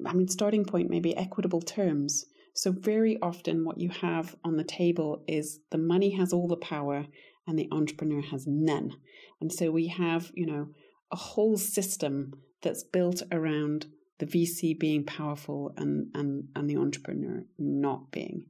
[0.05, 2.25] I mean, starting point maybe equitable terms.
[2.53, 6.55] So, very often, what you have on the table is the money has all the
[6.55, 7.07] power
[7.47, 8.95] and the entrepreneur has none.
[9.41, 10.67] And so, we have, you know,
[11.11, 13.87] a whole system that's built around
[14.19, 18.45] the VC being powerful and, and, and the entrepreneur not being,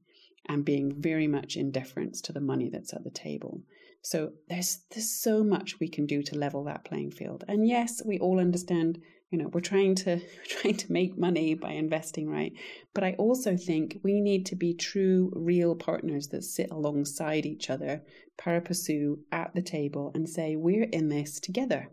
[0.47, 3.61] and being very much in deference to the money that's at the table.
[4.01, 7.45] So, there's, there's so much we can do to level that playing field.
[7.47, 9.01] And yes, we all understand
[9.33, 12.53] you know we're trying to trying to make money by investing right?
[12.93, 17.71] But i also think we need to be true real partners that sit alongside each
[17.71, 18.03] other
[18.37, 21.89] pari passu at the table and say we're in this together.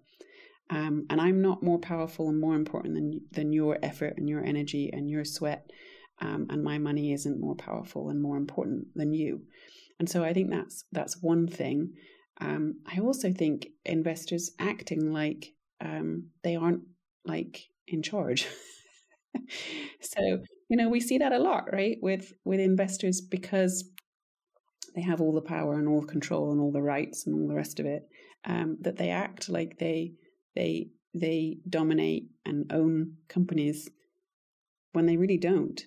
[0.68, 4.44] Um, and i'm not more powerful and more important than than your effort and your
[4.44, 5.68] energy and your sweat
[6.20, 9.40] um, and my money isn't more powerful and more important than you.
[9.98, 11.94] And so i think that's that's one thing.
[12.42, 12.64] Um,
[12.94, 16.82] i also think investors acting like um, they aren't
[17.24, 18.46] like in charge.
[20.00, 21.98] so, you know, we see that a lot, right?
[22.00, 23.84] With with investors because
[24.94, 27.48] they have all the power and all the control and all the rights and all
[27.48, 28.08] the rest of it,
[28.44, 30.14] um, that they act like they
[30.54, 33.88] they they dominate and own companies
[34.92, 35.82] when they really don't.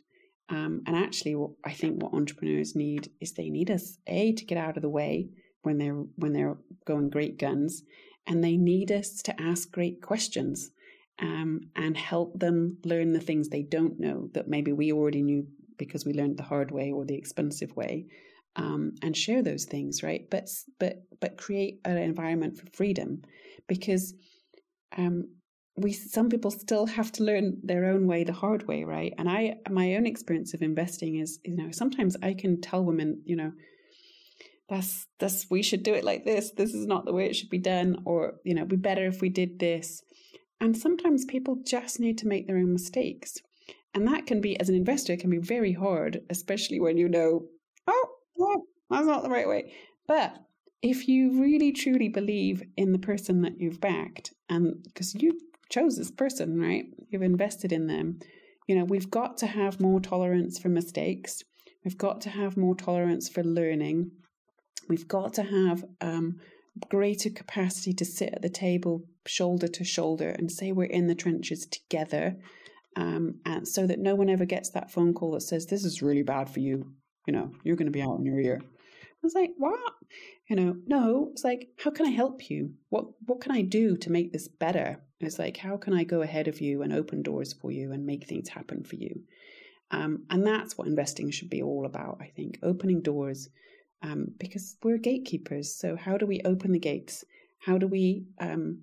[0.49, 4.45] Um, and actually, what I think what entrepreneurs need is they need us a to
[4.45, 5.29] get out of the way
[5.63, 7.83] when they're when they're going great guns,
[8.27, 10.71] and they need us to ask great questions
[11.19, 15.47] um, and help them learn the things they don't know that maybe we already knew
[15.77, 18.05] because we learned the hard way or the expensive way
[18.55, 20.29] um, and share those things right?
[20.29, 20.49] But
[20.79, 23.21] but but create an environment for freedom
[23.67, 24.13] because
[24.97, 25.29] um,
[25.75, 29.13] we some people still have to learn their own way the hard way right?
[29.17, 33.21] And i my own experience of investing is you know sometimes i can tell women
[33.25, 33.51] you know
[34.69, 36.51] that's this we should do it like this.
[36.51, 39.05] This is not the way it should be done or you know it'd be better
[39.05, 40.01] if we did this
[40.59, 43.37] and sometimes people just need to make their own mistakes.
[43.93, 47.45] And that can be, as an investor, can be very hard, especially when you know,
[47.87, 49.73] oh, well, that's not the right way.
[50.07, 50.35] But
[50.81, 55.39] if you really truly believe in the person that you've backed, and because you
[55.69, 56.85] chose this person, right?
[57.09, 58.19] You've invested in them.
[58.67, 61.43] You know, we've got to have more tolerance for mistakes.
[61.83, 64.11] We've got to have more tolerance for learning.
[64.89, 66.37] We've got to have um,
[66.89, 71.15] greater capacity to sit at the table shoulder to shoulder and say we're in the
[71.15, 72.35] trenches together.
[72.95, 76.01] Um, and so that no one ever gets that phone call that says, This is
[76.01, 76.91] really bad for you.
[77.27, 78.61] You know, you're going to be out in your ear.
[78.61, 79.93] I was like, What?
[80.49, 82.73] You know, no, it's like, How can I help you?
[82.89, 85.01] What, what can I do to make this better?
[85.19, 88.05] It's like, How can I go ahead of you and open doors for you and
[88.05, 89.21] make things happen for you?
[89.91, 93.49] Um, and that's what investing should be all about, I think, opening doors
[94.03, 95.73] um, because we're gatekeepers.
[95.75, 97.23] So, how do we open the gates?
[97.59, 98.81] How do we um,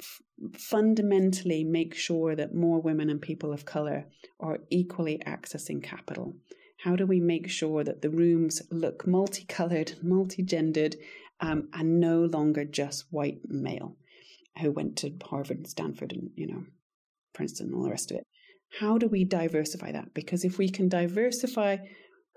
[0.00, 0.22] f-
[0.58, 4.06] fundamentally make sure that more women and people of colour
[4.40, 6.34] are equally accessing capital?
[6.78, 10.96] How do we make sure that the rooms look multicoloured, multi-gendered,
[11.40, 13.96] um, and no longer just white male
[14.60, 16.64] who went to Harvard and Stanford and you know
[17.34, 18.26] Princeton and all the rest of it?
[18.80, 20.14] How do we diversify that?
[20.14, 21.76] Because if we can diversify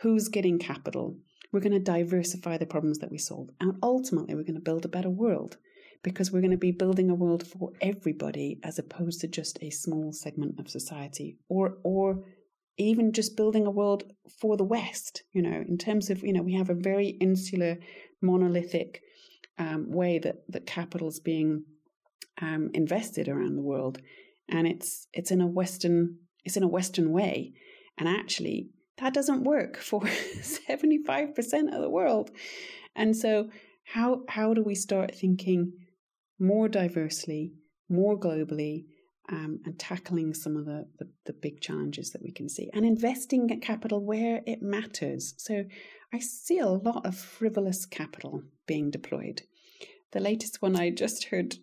[0.01, 1.17] who's getting capital,
[1.57, 3.49] we're going to diversify the problems that we solve.
[3.59, 5.57] And ultimately, we're going to build a better world
[6.03, 9.71] because we're going to be building a world for everybody as opposed to just a
[9.71, 12.23] small segment of society or, or
[12.77, 14.03] even just building a world
[14.39, 17.77] for the West, you know, in terms of, you know, we have a very insular,
[18.21, 19.01] monolithic
[19.57, 21.63] um, way that, that capital is being
[22.39, 23.97] um, invested around the world.
[24.47, 27.53] And it's, it's in a Western, it's in a Western way.
[27.97, 32.31] And actually, that doesn't work for 75% of the world.
[32.95, 33.49] And so
[33.93, 35.73] how how do we start thinking
[36.39, 37.53] more diversely,
[37.89, 38.85] more globally,
[39.29, 42.85] um, and tackling some of the, the, the big challenges that we can see and
[42.85, 45.33] investing capital where it matters.
[45.37, 45.65] So
[46.13, 49.41] I see a lot of frivolous capital being deployed.
[50.13, 51.55] The latest one I just heard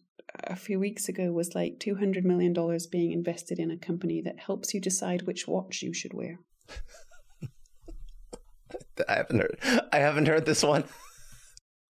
[0.44, 2.54] a few weeks ago was like $200 million
[2.90, 6.40] being invested in a company that helps you decide which watch you should wear.
[9.08, 9.58] I haven't heard.
[9.92, 10.84] I haven't heard this one.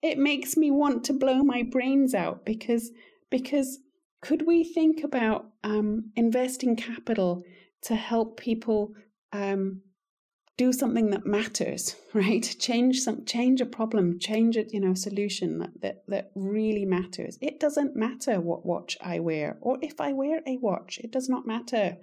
[0.01, 2.91] It makes me want to blow my brains out because
[3.29, 3.79] because
[4.21, 7.43] could we think about um, investing capital
[7.81, 8.93] to help people
[9.33, 9.81] um,
[10.57, 12.55] do something that matters, right?
[12.59, 17.37] Change some, change a problem, change a you know solution that, that that really matters.
[17.41, 21.29] It doesn't matter what watch I wear, or if I wear a watch, it does
[21.29, 21.97] not matter.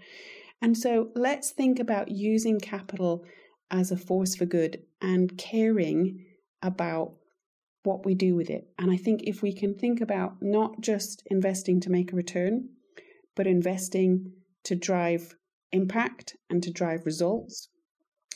[0.63, 3.25] And so let's think about using capital
[3.71, 6.25] as a force for good and caring
[6.63, 7.15] about
[7.83, 8.69] what we do with it.
[8.79, 12.69] And I think if we can think about not just investing to make a return,
[13.35, 14.33] but investing
[14.65, 15.37] to drive
[15.73, 17.69] impact and to drive results,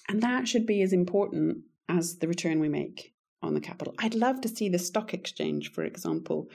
[0.08, 1.58] and that should be as important
[1.88, 3.12] as the return we make
[3.42, 3.94] on the capital.
[3.98, 6.48] I'd love to see the stock exchange, for example,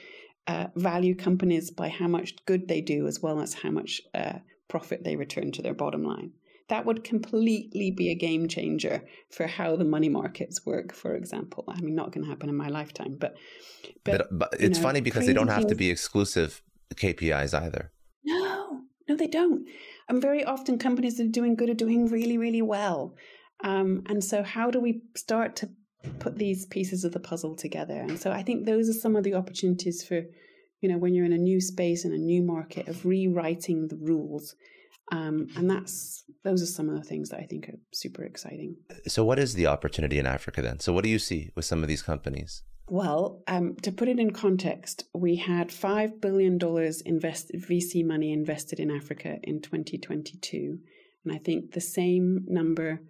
[0.48, 4.40] uh, value companies by how much good they do as well as how much uh,
[4.68, 6.32] profit they return to their bottom line
[6.68, 11.63] that would completely be a game changer for how the money markets work, for example.
[11.68, 13.36] I mean, not going to happen in my lifetime, but
[14.03, 16.61] but, but, but it's know, funny because they don't have to be exclusive
[16.95, 17.91] KPIs either.
[18.24, 19.68] No, no, they don't.
[20.09, 23.16] And very often companies that are doing good are doing really, really well.
[23.63, 25.70] Um, and so, how do we start to
[26.20, 27.99] put these pieces of the puzzle together?
[27.99, 30.24] And so, I think those are some of the opportunities for,
[30.82, 33.97] you know, when you're in a new space and a new market of rewriting the
[33.97, 34.55] rules
[35.12, 38.78] um, and that's those are some of the things that I think are super exciting.
[39.08, 40.80] So, what is the opportunity in Africa then?
[40.80, 42.64] So, what do you see with some of these companies?
[42.88, 48.32] Well, um, to put it in context, we had five billion dollars invested VC money
[48.32, 50.80] invested in Africa in 2022,
[51.24, 53.01] and I think the same number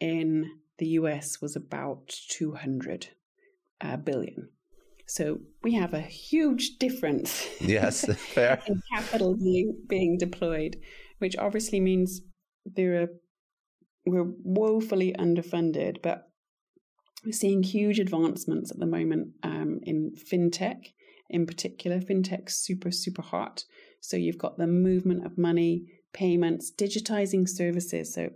[0.00, 3.08] in the US was about 200
[3.80, 4.48] uh, billion.
[5.06, 7.48] So we have a huge difference.
[7.60, 8.62] Yes, fair.
[8.66, 10.76] in capital being, being deployed
[11.18, 12.20] which obviously means
[12.64, 13.08] there are
[14.06, 16.28] we're woefully underfunded, but
[17.24, 20.92] we're seeing huge advancements at the moment um, in fintech,
[21.28, 22.00] in particular.
[22.00, 23.64] Fintech's super super hot.
[24.00, 28.14] So you've got the movement of money, payments, digitizing services.
[28.14, 28.30] So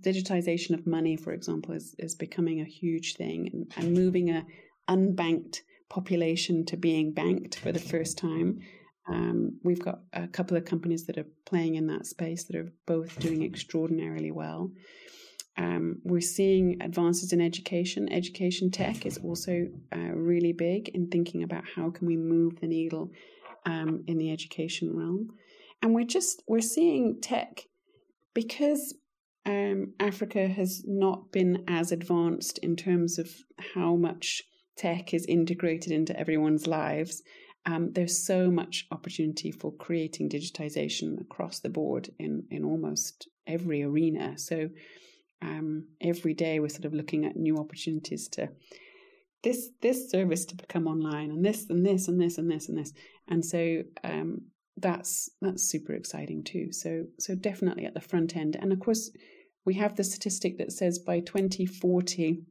[0.00, 4.46] digitization of money, for example, is is becoming a huge thing, and, and moving a
[4.88, 5.60] unbanked
[5.90, 8.60] population to being banked for the first time.
[9.08, 12.72] Um, we've got a couple of companies that are playing in that space that are
[12.86, 14.70] both doing extraordinarily well.
[15.56, 18.12] Um, we're seeing advances in education.
[18.12, 22.68] Education tech is also uh, really big in thinking about how can we move the
[22.68, 23.10] needle
[23.66, 25.30] um, in the education realm.
[25.82, 27.62] And we're just we're seeing tech
[28.34, 28.94] because
[29.46, 33.30] um, Africa has not been as advanced in terms of
[33.74, 34.42] how much
[34.76, 37.22] tech is integrated into everyone's lives
[37.66, 43.82] Um, there's so much opportunity for creating digitization across the board in, in almost every
[43.82, 44.38] arena.
[44.38, 44.70] So
[45.42, 48.48] um, every day we're sort of looking at new opportunities to
[49.44, 52.78] this this service to become online and this and this and this and this and
[52.78, 52.92] this.
[53.28, 54.42] And so um,
[54.76, 56.72] that's that's super exciting too.
[56.72, 58.56] So so definitely at the front end.
[58.56, 59.10] And of course
[59.64, 62.44] we have the statistic that says by 2040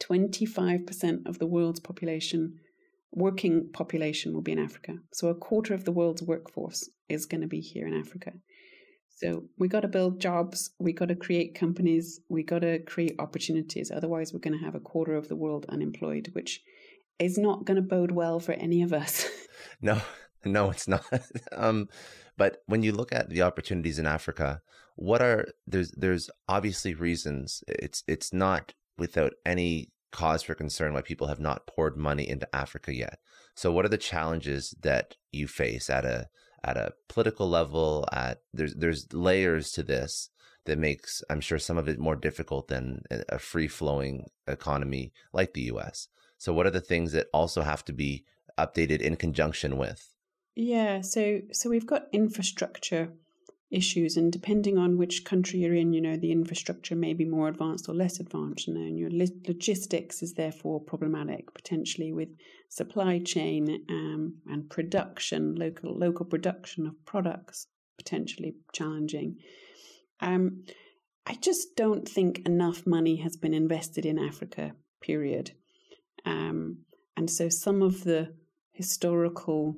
[0.00, 2.58] 25% of the world's population
[3.12, 7.40] working population will be in Africa so a quarter of the world's workforce is going
[7.40, 8.32] to be here in Africa
[9.20, 13.16] so we got to build jobs, we got to create companies, we got to create
[13.18, 13.90] opportunities.
[13.90, 16.62] Otherwise, we're going to have a quarter of the world unemployed, which
[17.18, 19.26] is not going to bode well for any of us.
[19.82, 20.00] no,
[20.42, 21.04] no, it's not.
[21.52, 21.90] um,
[22.38, 24.62] but when you look at the opportunities in Africa,
[24.96, 27.62] what are there's there's obviously reasons.
[27.68, 32.54] It's it's not without any cause for concern why people have not poured money into
[32.54, 33.18] Africa yet.
[33.54, 36.28] So, what are the challenges that you face at a
[36.62, 40.28] at a political level at there's there's layers to this
[40.66, 45.54] that makes i'm sure some of it more difficult than a free flowing economy like
[45.54, 46.08] the us
[46.38, 48.24] so what are the things that also have to be
[48.58, 50.14] updated in conjunction with
[50.54, 53.10] yeah so so we've got infrastructure
[53.70, 57.48] issues and depending on which country you're in you know the infrastructure may be more
[57.48, 59.10] advanced or less advanced you know, and your
[59.46, 62.28] logistics is therefore problematic potentially with
[62.68, 67.66] supply chain um, and production local local production of products
[67.96, 69.36] potentially challenging.
[70.20, 70.64] Um,
[71.26, 75.52] i just don't think enough money has been invested in africa period.
[76.24, 76.78] Um,
[77.16, 78.34] and so some of the
[78.72, 79.76] historical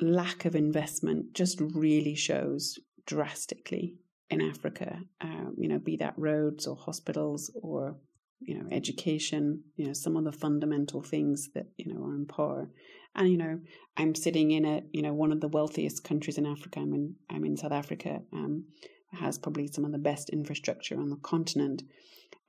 [0.00, 3.96] lack of investment just really shows drastically
[4.30, 5.00] in Africa.
[5.20, 7.96] Um, you know, be that roads or hospitals or
[8.40, 9.62] you know education.
[9.76, 12.68] You know, some of the fundamental things that you know are in power.
[13.16, 13.60] And you know,
[13.96, 16.80] I'm sitting in a you know one of the wealthiest countries in Africa.
[16.80, 18.22] I'm in I'm in South Africa.
[18.32, 18.64] Um,
[19.12, 21.84] has probably some of the best infrastructure on the continent,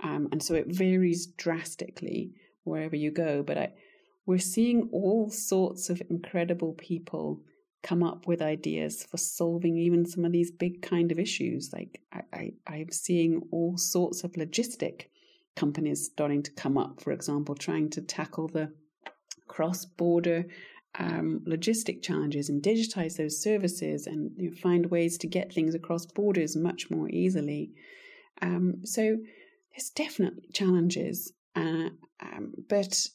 [0.02, 2.34] um, and so it varies drastically
[2.64, 3.44] wherever you go.
[3.44, 3.74] But I
[4.26, 7.42] we're seeing all sorts of incredible people
[7.84, 11.72] come up with ideas for solving even some of these big kind of issues.
[11.72, 15.04] Like I, I, I'm seeing all sorts of logistic
[15.56, 18.72] companies starting to come up, for example, trying to tackle the
[19.48, 20.46] cross-border
[20.98, 25.76] um, logistic challenges and digitize those services and you know, find ways to get things
[25.76, 27.72] across borders much more easily.
[28.42, 29.18] Um, so
[29.72, 31.90] there's definitely challenges, uh,
[32.22, 33.08] um, but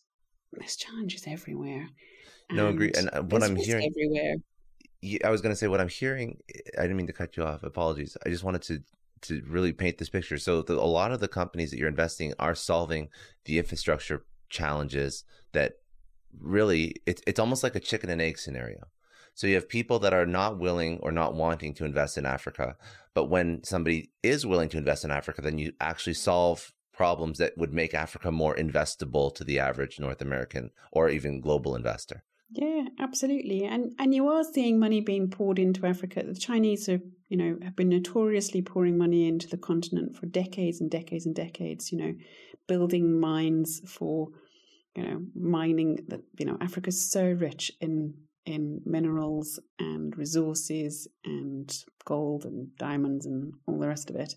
[0.53, 1.89] there's challenges everywhere.
[2.51, 2.93] No, agree.
[2.97, 4.37] And uh, what I'm hearing everywhere.
[5.25, 6.39] I was going to say what I'm hearing.
[6.77, 7.63] I didn't mean to cut you off.
[7.63, 8.17] Apologies.
[8.25, 8.83] I just wanted to
[9.23, 10.39] to really paint this picture.
[10.39, 13.09] So the, a lot of the companies that you're investing are solving
[13.45, 15.75] the infrastructure challenges that
[16.39, 18.89] really it's it's almost like a chicken and egg scenario.
[19.35, 22.77] So you have people that are not willing or not wanting to invest in Africa,
[23.15, 27.57] but when somebody is willing to invest in Africa, then you actually solve problems that
[27.57, 32.23] would make Africa more investable to the average North American or even global investor.
[32.51, 33.65] Yeah, absolutely.
[33.65, 36.23] And and you are seeing money being poured into Africa.
[36.23, 40.79] The Chinese are, you know, have been notoriously pouring money into the continent for decades
[40.83, 42.13] and decades and decades, you know,
[42.69, 44.29] building mines for,
[44.95, 48.13] you know, mining that you know, Africa's so rich in
[48.45, 54.35] in minerals and resources and gold and diamonds and all the rest of it.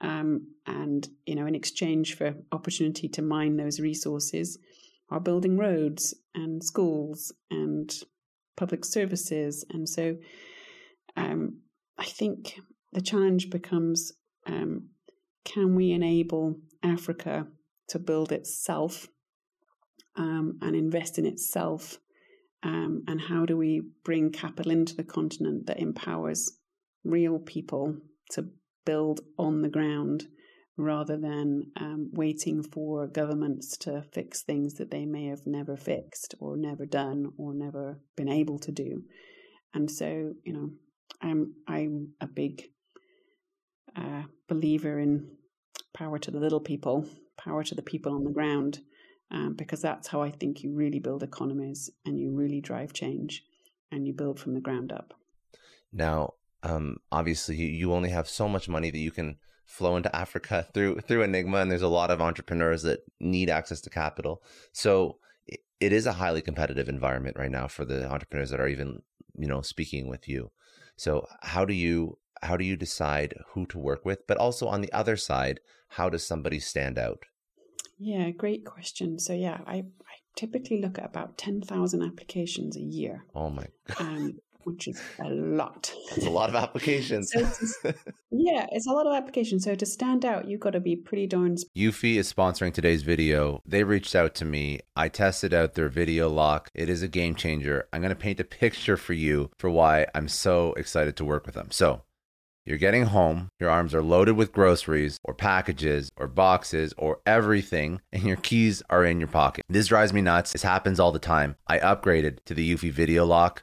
[0.00, 4.58] Um, and you know, in exchange for opportunity to mine those resources,
[5.10, 7.92] are building roads and schools and
[8.56, 9.64] public services.
[9.70, 10.16] And so,
[11.16, 11.60] um,
[11.98, 12.60] I think
[12.92, 14.12] the challenge becomes:
[14.46, 14.88] um,
[15.44, 17.46] can we enable Africa
[17.88, 19.08] to build itself
[20.16, 21.98] um, and invest in itself?
[22.62, 26.52] Um, and how do we bring capital into the continent that empowers
[27.04, 27.96] real people
[28.32, 28.48] to
[28.86, 30.24] build on the ground
[30.78, 36.34] rather than um, waiting for governments to fix things that they may have never fixed
[36.38, 39.02] or never done or never been able to do.
[39.74, 40.70] And so, you know,
[41.20, 42.70] I'm I'm a big
[43.94, 45.30] uh, believer in
[45.94, 47.06] power to the little people,
[47.38, 48.80] power to the people on the ground,
[49.30, 53.42] um, because that's how I think you really build economies and you really drive change
[53.90, 55.14] and you build from the ground up.
[55.92, 56.34] Now,
[56.66, 61.00] um, obviously you only have so much money that you can flow into Africa through
[61.00, 64.42] through Enygma, and there's a lot of entrepreneurs that need access to capital.
[64.72, 65.18] So
[65.78, 69.02] it is a highly competitive environment right now for the entrepreneurs that are even
[69.38, 70.50] you know speaking with you.
[70.96, 74.26] So how do you how do you decide who to work with?
[74.26, 75.60] But also on the other side,
[75.90, 77.24] how does somebody stand out?
[77.98, 79.18] Yeah, great question.
[79.18, 83.24] So yeah, I, I typically look at about 10,000 applications a year.
[83.34, 83.66] Oh my
[83.98, 85.92] um, which is a lot.
[86.10, 87.30] That's a lot of applications.
[87.32, 87.92] so
[88.32, 89.64] yeah, it's a lot of applications.
[89.64, 91.56] So to stand out, you've got to be pretty darn.
[91.76, 93.62] Eufy is sponsoring today's video.
[93.64, 94.80] They reached out to me.
[94.96, 96.68] I tested out their video lock.
[96.74, 97.88] It is a game changer.
[97.92, 101.46] I'm going to paint a picture for you for why I'm so excited to work
[101.46, 101.70] with them.
[101.70, 102.02] So
[102.66, 108.00] you're getting home, your arms are loaded with groceries or packages or boxes or everything,
[108.12, 109.64] and your keys are in your pocket.
[109.68, 110.50] This drives me nuts.
[110.52, 111.54] This happens all the time.
[111.68, 113.62] I upgraded to the Eufy video lock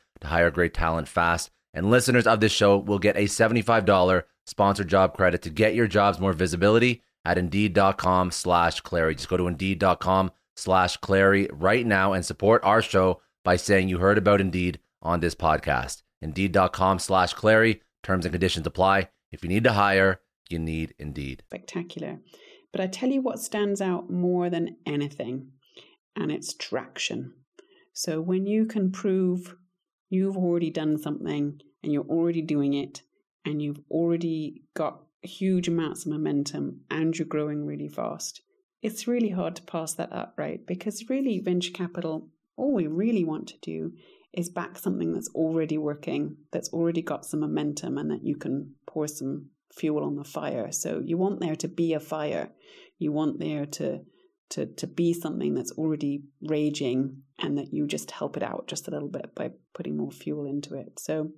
[0.21, 1.51] to hire great talent fast.
[1.73, 5.87] And listeners of this show will get a $75 sponsored job credit to get your
[5.87, 9.15] jobs more visibility at indeed.com slash Clary.
[9.15, 13.99] Just go to indeed.com slash Clary right now and support our show by saying you
[13.99, 16.03] heard about Indeed on this podcast.
[16.21, 17.81] Indeed.com slash Clary.
[18.03, 19.09] Terms and conditions apply.
[19.31, 20.19] If you need to hire,
[20.49, 21.43] you need Indeed.
[21.47, 22.19] Spectacular.
[22.71, 25.51] But I tell you what stands out more than anything,
[26.15, 27.33] and it's traction.
[27.93, 29.55] So when you can prove
[30.11, 33.01] you've already done something and you're already doing it
[33.45, 38.41] and you've already got huge amounts of momentum and you're growing really fast.
[38.81, 40.65] It's really hard to pass that up, right?
[40.67, 43.93] Because really, venture capital, all we really want to do
[44.33, 48.73] is back something that's already working, that's already got some momentum, and that you can
[48.87, 50.71] pour some fuel on the fire.
[50.71, 52.49] So you want there to be a fire.
[52.99, 54.01] You want there to
[54.51, 58.87] to to be something that's already raging and that you just help it out just
[58.87, 60.99] a little bit by putting more fuel into it.
[60.99, 61.31] So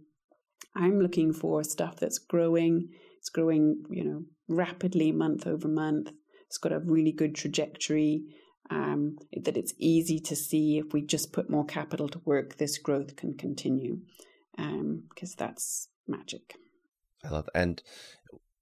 [0.76, 2.89] I'm looking for stuff that's growing.
[3.20, 6.11] It's growing, you know, rapidly month over month.
[6.47, 8.24] It's got a really good trajectory.
[8.70, 12.78] Um, that it's easy to see if we just put more capital to work, this
[12.78, 13.99] growth can continue
[14.55, 16.55] because um, that's magic.
[17.24, 17.59] I love that.
[17.59, 17.84] And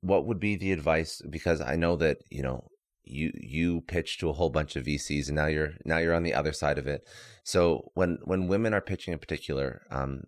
[0.01, 1.21] what would be the advice?
[1.29, 2.70] Because I know that you know
[3.11, 6.23] you you pitch to a whole bunch of VCs and now you're now you're on
[6.23, 7.07] the other side of it.
[7.43, 10.23] So when when women are pitching in particular, um,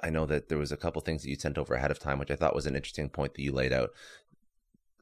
[0.00, 2.18] I know that there was a couple things that you sent over ahead of time,
[2.18, 3.90] which I thought was an interesting point that you laid out.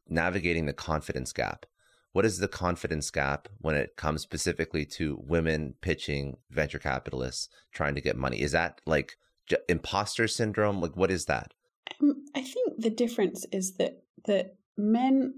[0.09, 1.67] Navigating the confidence gap.
[2.13, 7.95] What is the confidence gap when it comes specifically to women pitching venture capitalists trying
[7.95, 8.41] to get money?
[8.41, 9.17] Is that like
[9.47, 10.81] j- imposter syndrome?
[10.81, 11.53] Like what is that?
[12.01, 15.35] Um, I think the difference is that that men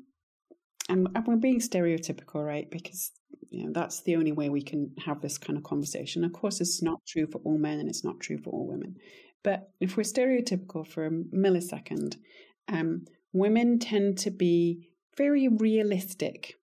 [0.91, 2.71] and, and we're being stereotypical, right?
[2.71, 3.13] Because
[3.49, 6.25] you know that's the only way we can have this kind of conversation.
[6.25, 8.97] Of course, it's not true for all men, and it's not true for all women.
[9.43, 12.17] But if we're stereotypical for a millisecond,
[12.69, 16.57] um, women tend to be very realistic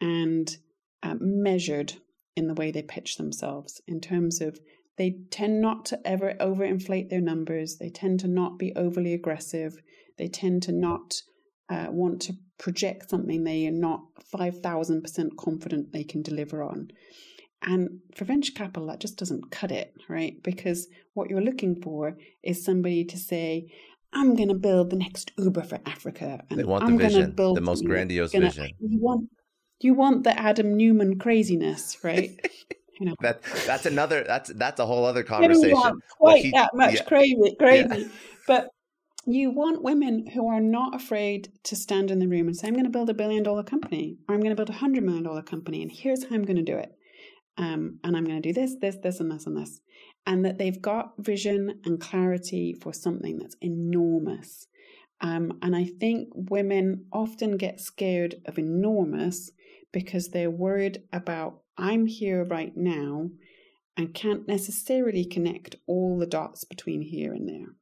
[0.00, 0.56] and
[1.02, 1.94] uh, measured
[2.36, 4.58] in the way they pitch themselves in terms of
[4.96, 7.76] they tend not to ever overinflate their numbers.
[7.76, 9.76] They tend to not be overly aggressive.
[10.18, 11.20] They tend to not
[11.68, 14.02] uh, want to project something they are not
[14.32, 16.90] 5,000% confident they can deliver on.
[17.62, 20.42] And for venture capital, that just doesn't cut it, right?
[20.42, 23.72] Because what you're looking for is somebody to say,
[24.12, 26.44] I'm going to build the next Uber for Africa.
[26.50, 28.70] And they want I'm the vision, build, the most grandiose gonna, vision.
[28.80, 29.30] You want,
[29.80, 32.38] you want the Adam Neumann craziness, right?
[33.00, 33.14] you know.
[33.20, 36.00] that that's another that's that's a whole other conversation.
[36.18, 37.04] quite he, that much yeah.
[37.04, 37.88] crazy, crazy.
[37.90, 38.08] Yeah.
[38.46, 38.68] But
[39.26, 42.74] you want women who are not afraid to stand in the room and say, I'm
[42.74, 45.24] going to build a billion dollar company, or I'm going to build a hundred million
[45.24, 46.92] dollar company, and here's how I'm going to do it.
[47.56, 49.80] Um, and I'm going to do this, this, this, and this, and this.
[50.26, 54.66] and that they've got vision and clarity for something that's enormous.
[55.20, 59.50] Um, and I think women often get scared of enormous
[59.92, 63.30] because they're worried about, I'm here right now
[63.96, 67.74] and can't necessarily connect all the dots between here and there.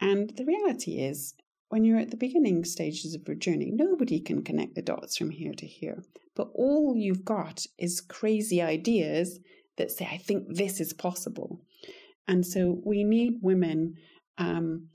[0.00, 1.34] And the reality is,
[1.68, 5.30] when you're at the beginning stages of your journey, nobody can connect the dots from
[5.30, 6.02] here to here.
[6.34, 9.40] But all you've got is crazy ideas
[9.76, 11.60] that say, I think this is possible.
[12.26, 13.94] And so we need women
[14.38, 14.88] um,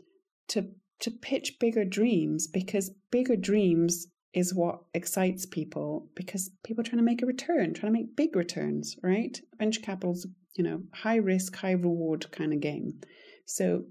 [0.50, 6.86] to to pitch bigger dreams because bigger dreams is what excites people because people are
[6.86, 9.42] trying to make a return, trying to make big returns, right?
[9.60, 10.26] Venture capital's,
[10.56, 13.02] you know, high risk, high reward kind of game.
[13.46, 13.84] So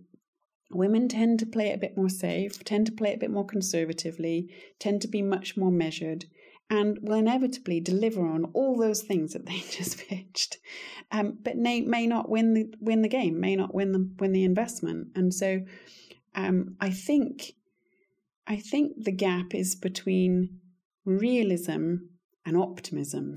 [0.74, 3.30] women tend to play it a bit more safe, tend to play it a bit
[3.30, 4.48] more conservatively,
[4.78, 6.26] tend to be much more measured,
[6.70, 10.58] and will inevitably deliver on all those things that they just pitched,
[11.10, 14.32] um, but may, may not win the win the game, may not win the win
[14.32, 15.60] the investment, and so
[16.34, 17.52] um, I think
[18.46, 20.60] I think the gap is between
[21.04, 21.96] realism
[22.44, 23.34] and optimism.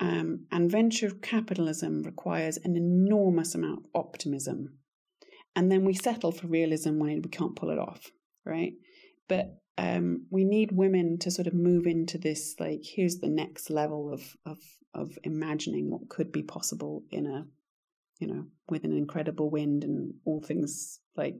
[0.00, 4.77] Um, and venture capitalism requires an enormous amount of optimism.
[5.58, 8.12] And then we settle for realism when we can't pull it off,
[8.44, 8.74] right?
[9.26, 13.68] But um, we need women to sort of move into this like, here's the next
[13.68, 14.58] level of, of,
[14.94, 17.44] of imagining what could be possible in a,
[18.20, 21.34] you know, with an incredible wind and all things like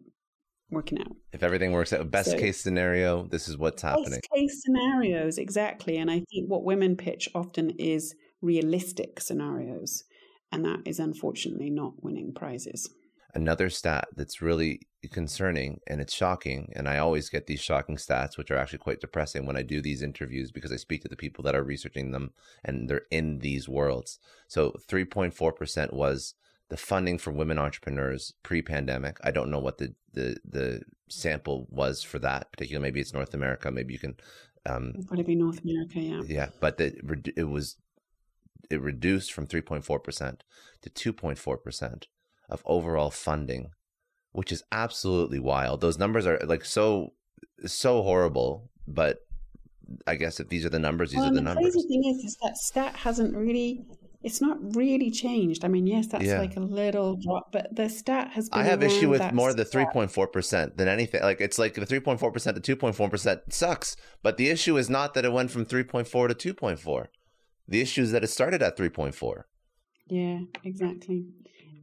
[0.68, 1.14] working out.
[1.32, 4.10] If everything works out, best so, case scenario, this is what's happening.
[4.10, 5.96] Best case scenarios, exactly.
[5.96, 10.02] And I think what women pitch often is realistic scenarios,
[10.50, 12.90] and that is unfortunately not winning prizes.
[13.35, 14.81] Another stat that's really
[15.12, 19.01] concerning and it's shocking, and I always get these shocking stats, which are actually quite
[19.01, 22.11] depressing when I do these interviews because I speak to the people that are researching
[22.11, 22.33] them
[22.64, 24.18] and they're in these worlds.
[24.49, 26.35] So 3.4% was
[26.68, 29.18] the funding for women entrepreneurs pre-pandemic.
[29.22, 32.81] I don't know what the the the sample was for that particular.
[32.81, 33.70] Maybe it's North America.
[33.70, 34.16] Maybe you can.
[34.66, 36.01] Um, Would it be North America?
[36.01, 36.22] Yeah.
[36.26, 36.95] Yeah, but the,
[37.37, 37.76] it was
[38.70, 40.45] it reduced from three point four percent
[40.83, 42.09] to two point four percent
[42.49, 43.70] of overall funding,
[44.32, 45.80] which is absolutely wild.
[45.80, 47.12] Those numbers are like so
[47.66, 49.18] so horrible, but
[50.07, 51.72] I guess if these are the numbers, these well, are the, the numbers.
[51.72, 53.86] The crazy thing is, is that stat hasn't really
[54.22, 55.64] it's not really changed.
[55.64, 56.40] I mean, yes, that's yeah.
[56.40, 58.61] like a little drop, but the stat has been.
[58.61, 61.22] I have issue with more the three point four percent than anything.
[61.22, 64.36] Like it's like the three point four percent to two point four percent sucks, but
[64.36, 67.11] the issue is not that it went from three point four to two point four.
[67.68, 69.46] The issue is that it started at three point four.
[70.09, 71.26] Yeah, exactly,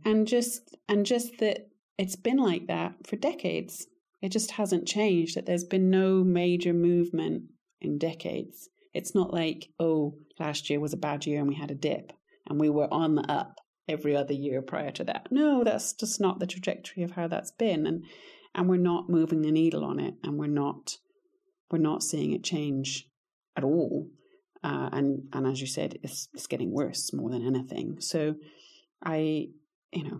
[0.05, 3.87] and just and just that it's been like that for decades.
[4.21, 5.35] It just hasn't changed.
[5.35, 7.43] That there's been no major movement
[7.81, 8.69] in decades.
[8.93, 12.13] It's not like, oh, last year was a bad year and we had a dip
[12.47, 15.27] and we were on the up every other year prior to that.
[15.31, 18.05] No, that's just not the trajectory of how that's been, and
[18.53, 20.97] and we're not moving the needle on it, and we're not
[21.71, 23.07] we're not seeing it change
[23.57, 24.09] at all.
[24.63, 27.99] Uh, and and as you said, it's it's getting worse more than anything.
[27.99, 28.35] So,
[29.03, 29.49] I
[29.95, 30.19] you know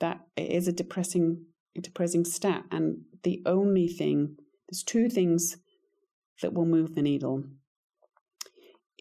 [0.00, 1.44] that is a depressing
[1.76, 4.36] a depressing stat, and the only thing
[4.68, 5.56] there's two things
[6.42, 7.44] that will move the needle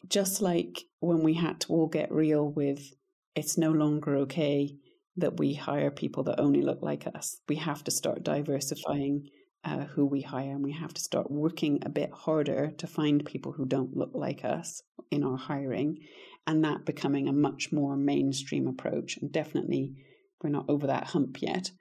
[0.08, 2.94] just like when we had to all get real with
[3.36, 4.76] it's no longer okay
[5.18, 7.42] that we hire people that only look like us.
[7.48, 9.30] We have to start diversifying
[9.64, 13.26] uh, who we hire and we have to start working a bit harder to find
[13.26, 16.00] people who don't look like us in our hiring
[16.48, 19.18] and that becoming a much more mainstream approach.
[19.18, 19.96] And definitely,
[20.44, 21.72] we're not over that hump yet,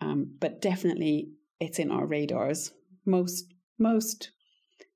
[0.00, 1.30] um, but definitely
[1.60, 2.72] it's in our radars.
[3.04, 4.30] Most most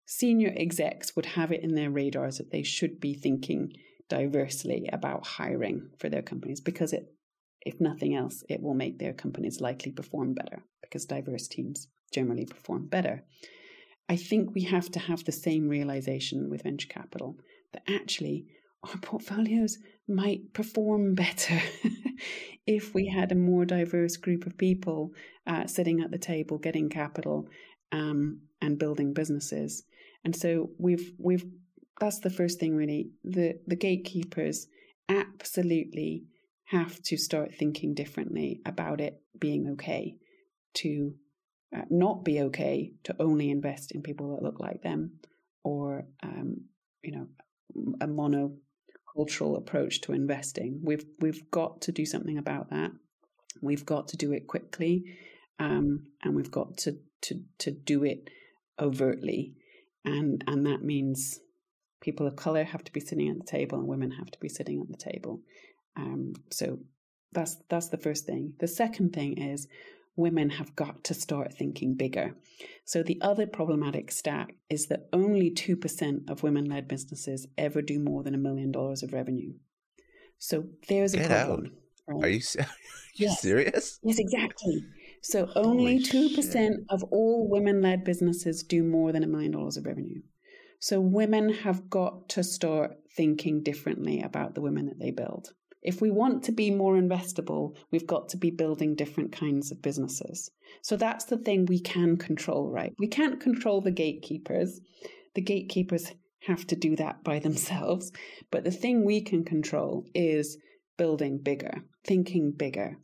[0.07, 3.73] senior execs would have it in their radars that they should be thinking
[4.09, 7.15] diversely about hiring for their companies because it
[7.63, 12.45] if nothing else it will make their companies likely perform better because diverse teams generally
[12.45, 13.23] perform better
[14.09, 17.37] i think we have to have the same realization with venture capital
[17.73, 18.47] that actually
[18.83, 19.79] our portfolios
[20.09, 21.61] might perform better
[22.67, 25.13] if we had a more diverse group of people
[25.47, 27.49] uh, sitting at the table getting capital
[27.93, 29.85] um, and building businesses
[30.25, 31.45] and so we've we've
[32.01, 33.11] that's the first thing really.
[33.23, 34.67] The the gatekeepers
[35.09, 36.25] absolutely
[36.65, 40.17] have to start thinking differently about it being okay
[40.73, 41.15] to
[41.77, 45.19] uh, not be okay to only invest in people that look like them
[45.65, 46.63] or um,
[47.03, 47.27] you know
[48.01, 48.07] a
[49.17, 50.81] monocultural approach to investing.
[50.83, 52.91] We've we've got to do something about that.
[53.63, 55.05] We've got to do it quickly,
[55.59, 58.31] um, and we've got to to to do it
[58.81, 59.55] overtly
[60.05, 61.41] and and that means
[62.01, 64.49] people of color have to be sitting at the table and women have to be
[64.49, 65.43] sitting at the table.
[65.97, 66.79] Um, so
[67.33, 68.55] That's that's the first thing.
[68.59, 69.69] The second thing is
[70.21, 72.35] women have got to start thinking bigger.
[72.85, 78.23] So the other problematic stat is that only 2% of women-led businesses ever do more
[78.23, 79.55] than a million dollars of revenue.
[80.39, 81.73] So there's a Get problem.
[82.07, 82.25] Right?
[82.25, 82.67] Are you, are
[83.15, 83.41] you yes.
[83.41, 84.01] serious?
[84.03, 84.85] Yes, exactly.
[85.23, 86.73] So only Holy 2% shit.
[86.89, 90.23] of all women-led businesses do more than a million dollars of revenue.
[90.81, 95.53] So women have got to start thinking differently about the women that they build.
[95.83, 99.81] If we want to be more investable, we've got to be building different kinds of
[99.81, 100.51] businesses.
[100.83, 102.95] So that's the thing we can control, right?
[102.99, 104.81] We can't control the gatekeepers.
[105.35, 106.13] The gatekeepers
[106.47, 108.13] have to do that by themselves.
[108.51, 110.59] But the thing we can control is
[110.99, 112.99] building bigger, thinking bigger,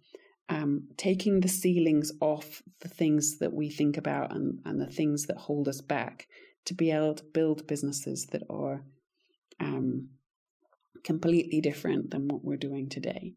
[0.48, 5.26] um, taking the ceilings off the things that we think about and, and the things
[5.26, 6.26] that hold us back
[6.66, 8.82] to be able to build businesses that are
[9.60, 10.08] um,
[11.04, 13.34] completely different than what we're doing today.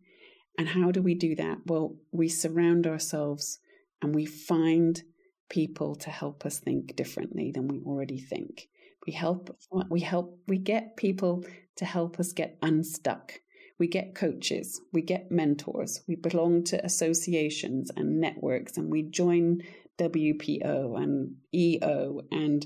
[0.58, 1.60] And how do we do that?
[1.66, 3.60] Well, we surround ourselves
[4.02, 5.02] and we find
[5.50, 8.68] people to help us think differently than we already think.
[9.06, 9.56] We help
[9.90, 11.44] we help we get people
[11.78, 13.34] to help us get unstuck.
[13.80, 19.62] We get coaches, we get mentors, we belong to associations and networks and we join
[19.98, 22.66] WPO and EO and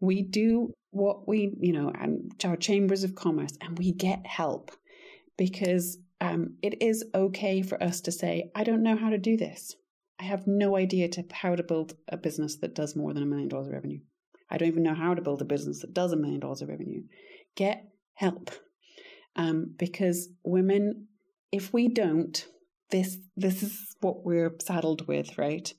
[0.00, 4.70] we do what we, you know, and our chambers of commerce, and we get help
[5.36, 9.36] because um, it is okay for us to say, I don't know how to do
[9.36, 9.74] this.
[10.18, 13.26] I have no idea to how to build a business that does more than a
[13.26, 14.00] million dollars of revenue.
[14.50, 16.68] I don't even know how to build a business that does a million dollars of
[16.68, 17.02] revenue.
[17.54, 17.84] Get
[18.14, 18.50] help.
[19.34, 21.08] Um, because women,
[21.52, 22.46] if we don't,
[22.90, 25.70] this this is what we're saddled with, right?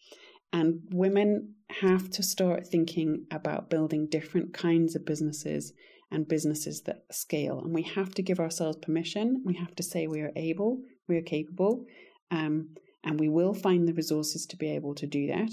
[0.54, 5.74] And women have to start thinking about building different kinds of businesses
[6.12, 7.60] and businesses that scale.
[7.60, 9.44] And we have to give ourselves permission.
[9.46, 11.86] We have to say we are able, we are capable,
[12.32, 12.70] um,
[13.04, 15.52] and we will find the resources to be able to do that.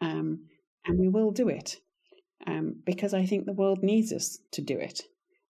[0.00, 0.44] Um,
[0.84, 1.80] and we will do it
[2.46, 5.02] um, because I think the world needs us to do it.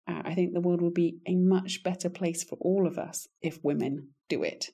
[0.07, 3.27] Uh, I think the world will be a much better place for all of us
[3.41, 4.69] if women do it.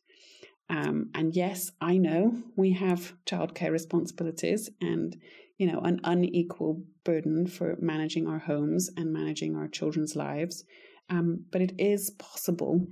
[0.69, 5.17] Um, and yes, I know we have childcare responsibilities and,
[5.57, 10.63] you know, an unequal burden for managing our homes and managing our children's lives.
[11.09, 12.85] Um, but it is possible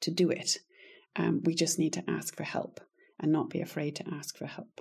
[0.00, 0.58] to do it.
[1.16, 2.80] Um, we just need to ask for help
[3.18, 4.80] and not be afraid to ask for help.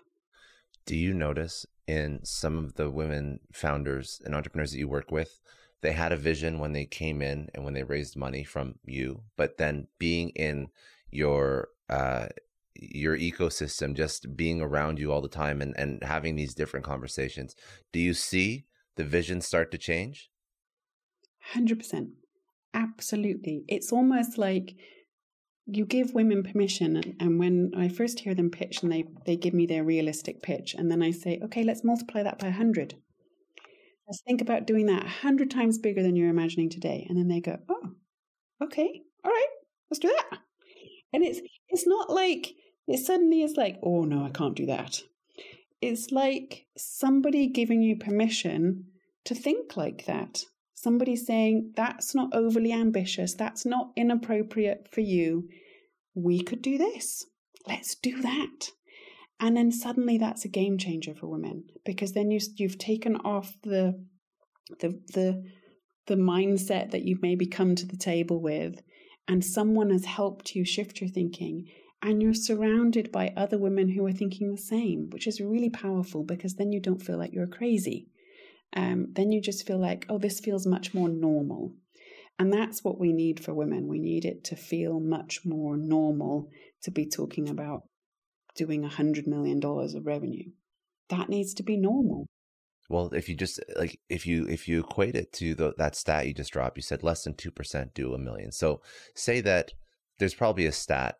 [0.85, 5.39] Do you notice in some of the women founders and entrepreneurs that you work with,
[5.81, 9.23] they had a vision when they came in and when they raised money from you,
[9.35, 10.67] but then being in
[11.09, 12.27] your uh,
[12.75, 17.55] your ecosystem just being around you all the time and, and having these different conversations
[17.91, 18.65] do you see
[18.97, 20.29] the vision start to change?
[21.55, 22.09] 100%
[22.73, 23.63] absolutely.
[23.67, 24.75] It's almost like
[25.65, 29.35] you give women permission and, and when i first hear them pitch and they, they
[29.35, 32.95] give me their realistic pitch and then i say okay let's multiply that by 100
[34.07, 37.39] let's think about doing that 100 times bigger than you're imagining today and then they
[37.39, 37.91] go oh
[38.61, 39.01] okay.
[39.23, 39.47] All right.
[39.89, 40.39] Let's do that
[41.13, 42.53] and it's it's not like
[42.87, 45.01] it suddenly is like, oh no, I can't do that.
[45.81, 48.85] It's like somebody giving you permission
[49.25, 50.43] to think like that.
[50.73, 55.47] Somebody saying, that's not overly ambitious, that's not inappropriate for you.
[56.15, 57.25] We could do this.
[57.67, 58.71] Let's do that.
[59.39, 63.55] And then suddenly that's a game changer for women because then you, you've taken off
[63.63, 64.03] the,
[64.79, 65.43] the, the,
[66.07, 68.81] the mindset that you've maybe come to the table with
[69.27, 71.67] and someone has helped you shift your thinking
[72.01, 76.23] and you're surrounded by other women who are thinking the same, which is really powerful
[76.23, 78.07] because then you don't feel like you're crazy.
[78.75, 81.73] Um, then you just feel like, oh, this feels much more normal.
[82.39, 83.87] And that's what we need for women.
[83.87, 86.49] We need it to feel much more normal
[86.83, 87.83] to be talking about
[88.55, 90.49] doing a $100 million of revenue.
[91.09, 92.27] That needs to be normal.
[92.91, 95.95] Well, if you just uh, like if you if you equate it to the, that
[95.95, 98.51] stat you just dropped, you said less than two percent do a million.
[98.51, 98.81] So
[99.15, 99.73] say that
[100.19, 101.17] there's probably a stat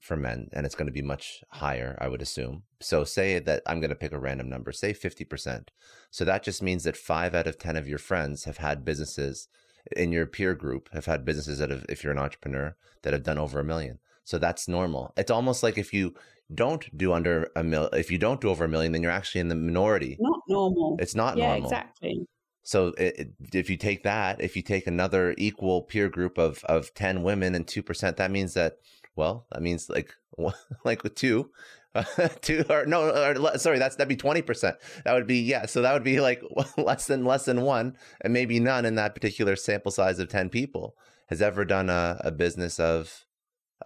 [0.00, 2.62] for men, and it's going to be much higher, I would assume.
[2.80, 5.70] So say that I'm going to pick a random number, say fifty percent.
[6.10, 9.48] So that just means that five out of ten of your friends have had businesses
[9.96, 13.22] in your peer group have had businesses that have, if you're an entrepreneur, that have
[13.22, 13.98] done over a million.
[14.24, 15.14] So that's normal.
[15.16, 16.14] It's almost like if you
[16.54, 19.40] don't do under a mil, if you don't do over a million, then you're actually
[19.40, 20.16] in the minority.
[20.18, 20.96] Not normal.
[21.00, 21.68] It's not yeah, normal.
[21.68, 22.26] exactly.
[22.62, 26.92] So it, if you take that, if you take another equal peer group of of
[26.94, 28.74] ten women and two percent, that means that
[29.16, 30.12] well, that means like
[30.84, 31.50] like with two,
[31.94, 32.04] uh,
[32.42, 34.76] two or no, or, sorry, that's that'd be twenty percent.
[35.04, 35.66] That would be yeah.
[35.66, 36.42] So that would be like
[36.76, 40.48] less than less than one, and maybe none in that particular sample size of ten
[40.48, 40.94] people
[41.28, 43.26] has ever done a, a business of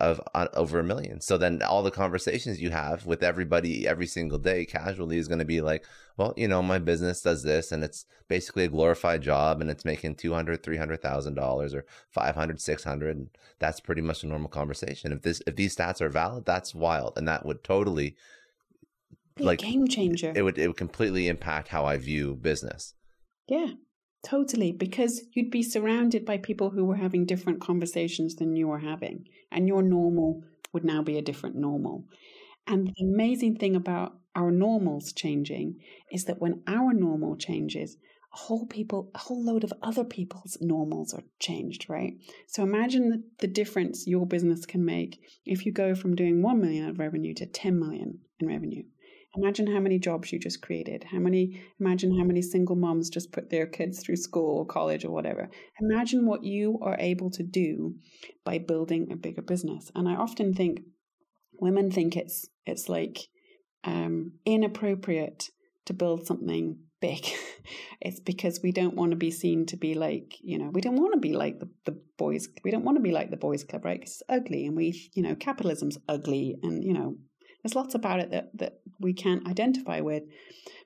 [0.02, 1.20] of uh, over a million.
[1.20, 5.38] So then all the conversations you have with everybody every single day casually is going
[5.38, 5.84] to be like,
[6.16, 9.84] well, you know, my business does this and it's basically a glorified job and it's
[9.84, 13.30] making 200, 300,000 dollars or 500, 600 and
[13.60, 15.12] that's pretty much a normal conversation.
[15.12, 18.16] If this if these stats are valid, that's wild and that would totally
[19.36, 20.32] be like game changer.
[20.34, 22.94] It would it would completely impact how I view business.
[23.46, 23.68] Yeah.
[24.22, 28.78] Totally, because you'd be surrounded by people who were having different conversations than you were
[28.78, 32.04] having, and your normal would now be a different normal.
[32.66, 37.96] And the amazing thing about our normals changing is that when our normal changes,
[38.32, 42.14] a whole people, a whole load of other people's normals are changed, right?
[42.46, 46.60] So imagine the, the difference your business can make if you go from doing 1
[46.60, 48.84] million of revenue to 10 million in revenue.
[49.36, 51.04] Imagine how many jobs you just created.
[51.04, 55.04] How many, imagine how many single moms just put their kids through school or college
[55.04, 55.48] or whatever.
[55.80, 57.94] Imagine what you are able to do
[58.44, 59.90] by building a bigger business.
[59.94, 60.80] And I often think
[61.54, 63.20] women think it's, it's like
[63.84, 65.48] um, inappropriate
[65.86, 67.26] to build something big.
[68.02, 71.00] it's because we don't want to be seen to be like, you know, we don't
[71.00, 72.48] want to be like the, the boys.
[72.64, 74.02] We don't want to be like the boys club, right?
[74.02, 77.16] It's ugly and we, you know, capitalism's ugly and, you know,
[77.62, 80.24] there's lots about it that, that we can't identify with.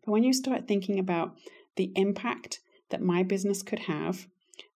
[0.04, 1.36] But when you start thinking about
[1.76, 2.60] the impact
[2.90, 4.26] that my business could have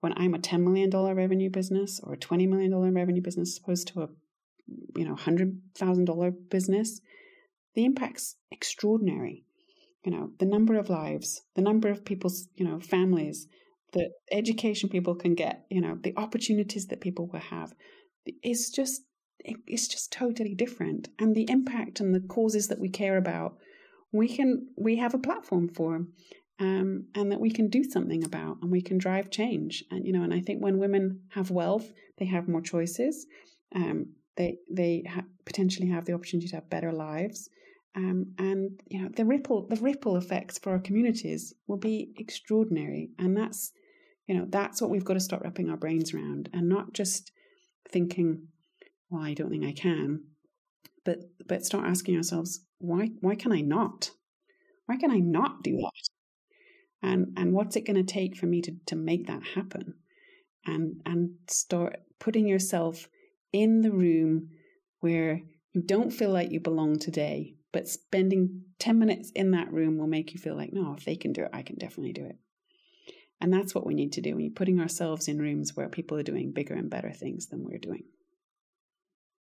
[0.02, 4.04] when I'm a $10 million revenue business or a $20 million revenue business opposed to
[4.04, 4.10] a
[4.95, 7.02] you know $100,000 business,
[7.76, 9.45] the impact's extraordinary.
[10.04, 13.47] You know, the number of lives, the number of people's, you know, families,
[13.91, 17.74] the education people can get, you know, the opportunities that people will have.
[18.26, 19.02] It's just
[19.44, 21.10] it's just totally different.
[21.18, 23.58] And the impact and the causes that we care about,
[24.12, 26.06] we can we have a platform for,
[26.60, 29.84] um, and that we can do something about, and we can drive change.
[29.92, 33.26] And you know, and I think when women have wealth, they have more choices.
[33.76, 37.50] Um, they they ha- potentially have the opportunity to have better lives.
[37.96, 43.10] Um, and you know the ripple the ripple effects for our communities will be extraordinary
[43.18, 43.72] and that's
[44.28, 47.32] you know that's what we've got to start wrapping our brains around and not just
[47.92, 48.48] thinking
[49.10, 50.24] well, I don't think I can.
[51.03, 54.12] But but start asking ourselves, why why can I not?
[54.86, 57.07] Why can I not do that?
[57.07, 59.95] And and what's it going to take for me to, to make that happen?
[60.66, 63.07] And and start putting yourself
[63.51, 64.49] in the room
[64.99, 65.41] where
[65.74, 70.07] you don't feel like you belong today, but spending 10 minutes in that room will
[70.07, 72.38] make you feel like, no, if they can do it, I can definitely do it.
[73.39, 74.36] And that's what we need to do.
[74.36, 77.78] We're putting ourselves in rooms where people are doing bigger and better things than we're
[77.78, 78.03] doing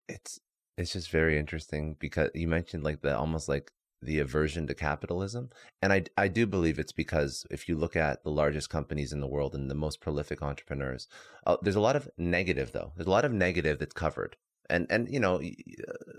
[0.08, 0.40] it's
[0.76, 3.70] it's just very interesting because you mentioned like the almost like
[4.02, 5.48] the aversion to capitalism
[5.80, 9.20] and i i do believe it's because if you look at the largest companies in
[9.20, 11.08] the world and the most prolific entrepreneurs
[11.46, 12.92] uh, there's a lot of negative though.
[12.96, 14.36] There's a lot of negative that's covered
[14.70, 15.42] and and you know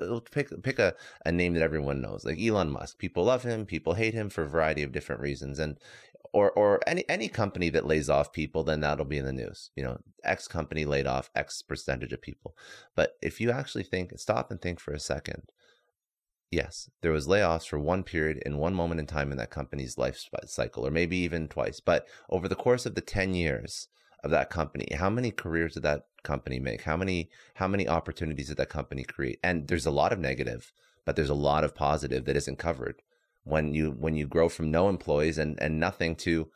[0.02, 0.94] uh, pick pick a,
[1.26, 3.00] a name that everyone knows like Elon Musk.
[3.00, 5.80] People love him people hate him for a variety of different reasons and
[6.34, 9.72] or or any any company that lays off people, then that'll be in the news.
[9.76, 12.56] You know, X company laid off X percentage of people.
[12.96, 15.44] But if you actually think, stop and think for a second.
[16.52, 19.98] Yes, there was layoffs for one period in one moment in time in that company's
[19.98, 21.80] life cycle, or maybe even twice.
[21.80, 23.88] But over the course of the ten years
[24.24, 26.84] of that company, how many careers did that company make?
[26.84, 29.40] How many how many opportunities did that company create?
[29.44, 30.72] And there's a lot of negative,
[31.06, 33.02] but there's a lot of positive that isn't covered
[33.46, 36.50] when you when you grow from no employees and and nothing to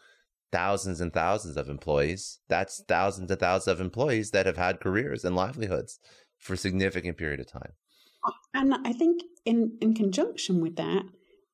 [0.52, 5.24] thousands and thousands of employees that's thousands and thousands of employees that have had careers
[5.24, 6.00] and livelihoods
[6.38, 7.74] for a significant period of time
[8.54, 11.04] and i think in in conjunction with that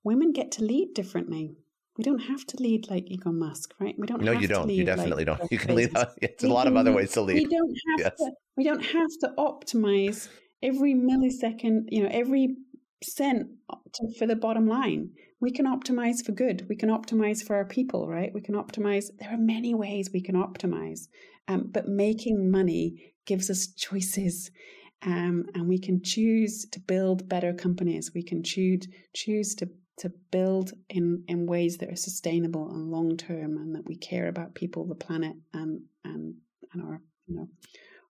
[0.04, 1.56] women get to lead differently
[1.98, 3.96] we don't have to lead like Elon Musk, right?
[3.98, 4.20] We don't.
[4.20, 4.36] Have to leave.
[4.36, 4.70] No, you don't.
[4.70, 5.52] You definitely like don't.
[5.52, 5.96] You can lead.
[6.22, 7.36] It's a lot of other ways to lead.
[7.36, 8.18] We don't have yes.
[8.18, 8.32] to.
[8.58, 10.28] We don't have to optimize
[10.62, 11.86] every millisecond.
[11.88, 12.58] You know, every
[14.18, 15.10] for the bottom line.
[15.40, 16.66] We can optimize for good.
[16.70, 18.34] We can optimize for our people, right?
[18.34, 19.06] We can optimize.
[19.20, 21.08] There are many ways we can optimize,
[21.48, 24.52] um, but making money gives us choices.
[25.02, 28.12] Um, and we can choose to build better companies.
[28.16, 33.18] We can choose choose to to build in in ways that are sustainable and long
[33.18, 36.36] term, and that we care about people, the planet, and and
[36.74, 37.48] and our you know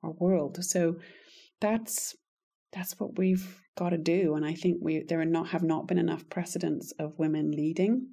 [0.03, 0.63] our world.
[0.63, 0.97] So
[1.59, 2.15] that's
[2.75, 4.35] that's what we've got to do.
[4.35, 8.09] And I think we there are not have not been enough precedents of women leading.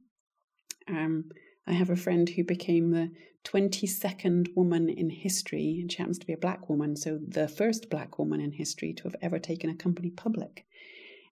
[0.89, 1.25] Um,
[1.67, 3.11] I have a friend who became the
[3.45, 7.91] 22nd woman in history, and she happens to be a black woman, so the first
[7.91, 10.65] black woman in history to have ever taken a company public.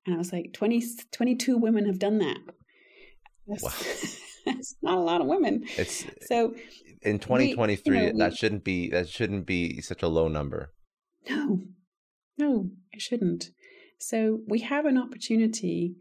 [0.07, 0.83] And I was like, 20,
[1.13, 2.39] 22 women have done that.
[3.47, 3.73] That's, wow.
[4.47, 5.65] that's not a lot of women.
[5.77, 6.55] It's so
[7.03, 10.29] in 2023 we, you know, that we, shouldn't be that shouldn't be such a low
[10.29, 10.73] number.
[11.29, 11.61] No,
[12.41, 13.51] No, it shouldn't.
[13.99, 15.97] So we have an opportunity.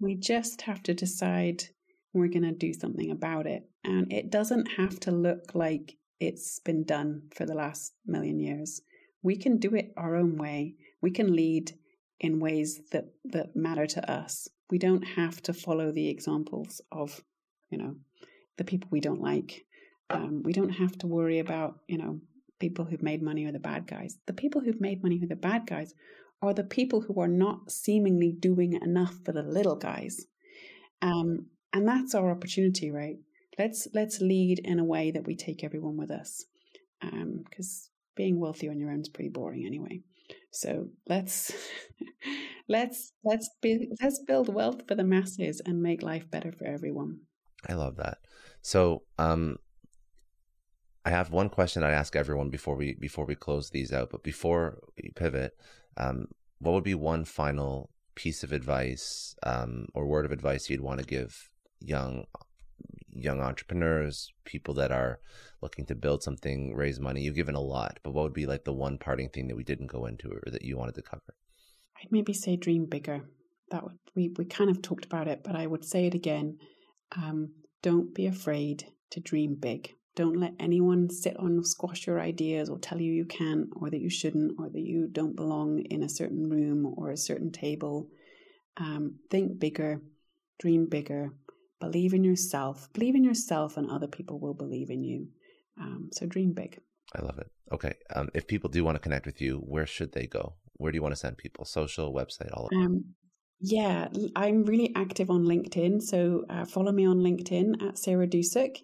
[0.00, 1.64] We just have to decide
[2.14, 3.68] we're going to do something about it.
[3.84, 8.80] And it doesn't have to look like it's been done for the last million years.
[9.22, 10.76] We can do it our own way.
[11.02, 11.72] We can lead
[12.20, 14.48] in ways that, that matter to us.
[14.70, 17.22] We don't have to follow the examples of,
[17.68, 17.96] you know,
[18.56, 19.66] the people we don't like.
[20.08, 22.20] Um, we don't have to worry about, you know,
[22.62, 24.18] people who've made money are the bad guys.
[24.26, 25.94] The people who've made money are the bad guys
[26.40, 30.26] are the people who are not seemingly doing enough for the little guys.
[31.02, 33.16] Um, and that's our opportunity, right?
[33.58, 36.44] Let's let's lead in a way that we take everyone with us,
[37.00, 40.00] because um, being wealthy on your own is pretty boring anyway.
[40.52, 41.52] So let's
[42.68, 47.22] let's let's be, let's build wealth for the masses and make life better for everyone.
[47.68, 48.18] I love that.
[48.62, 49.56] So, um,
[51.04, 54.10] I have one question I'd ask everyone before we before we close these out.
[54.10, 55.52] But before we pivot,
[55.96, 56.26] um,
[56.58, 61.00] what would be one final piece of advice um, or word of advice you'd want
[61.00, 61.50] to give
[61.80, 62.24] young
[63.08, 65.18] young entrepreneurs, people that are
[65.60, 67.22] looking to build something, raise money?
[67.22, 69.64] You've given a lot, but what would be like the one parting thing that we
[69.64, 71.34] didn't go into or that you wanted to cover?
[72.00, 73.22] I'd maybe say dream bigger.
[73.70, 76.58] That would we we kind of talked about it, but I would say it again.
[77.16, 79.94] Um, don't be afraid to dream big.
[80.14, 84.00] Don't let anyone sit on squash your ideas or tell you you can't or that
[84.00, 88.08] you shouldn't or that you don't belong in a certain room or a certain table.
[88.76, 90.02] Um, think bigger,
[90.58, 91.32] dream bigger,
[91.80, 92.88] believe in yourself.
[92.92, 95.28] Believe in yourself, and other people will believe in you.
[95.80, 96.78] Um, so dream big.
[97.14, 97.50] I love it.
[97.72, 97.94] Okay.
[98.14, 100.54] Um, if people do want to connect with you, where should they go?
[100.74, 101.64] Where do you want to send people?
[101.64, 102.76] Social, website, all of it?
[102.76, 103.04] Um,
[103.60, 106.02] yeah, I'm really active on LinkedIn.
[106.02, 108.78] So uh, follow me on LinkedIn at Sarah Dusek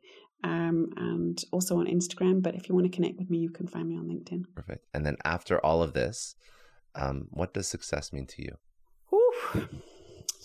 [0.44, 2.42] um, and also on Instagram.
[2.42, 4.44] But if you want to connect with me, you can find me on LinkedIn.
[4.54, 4.86] Perfect.
[4.94, 6.34] And then after all of this,
[6.94, 8.56] um, what does success mean to you?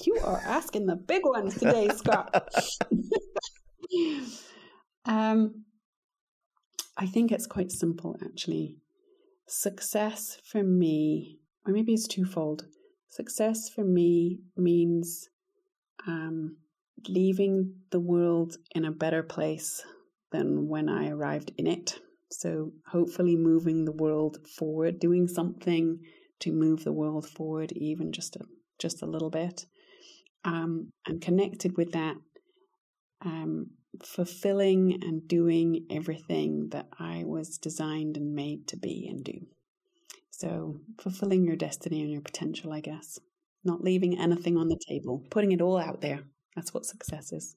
[0.06, 2.34] You are asking the big ones today, Scott.
[5.06, 5.64] um,
[6.98, 8.78] I think it's quite simple, actually.
[9.48, 12.66] Success for me, or maybe it's twofold.
[13.10, 15.30] Success for me means
[16.08, 16.58] um,
[17.10, 19.84] leaving the world in a better place
[20.32, 22.00] than when I arrived in it.
[22.32, 26.00] So, hopefully, moving the world forward, doing something
[26.40, 28.42] to move the world forward, even just a
[28.80, 29.66] just a little bit,
[30.44, 32.16] um, and connected with that,
[33.22, 33.68] um,
[34.04, 39.48] fulfilling and doing everything that I was designed and made to be and do.
[40.32, 43.20] So, fulfilling your destiny and your potential, I guess.
[43.64, 46.24] Not leaving anything on the table, putting it all out there.
[46.56, 47.56] That's what success is.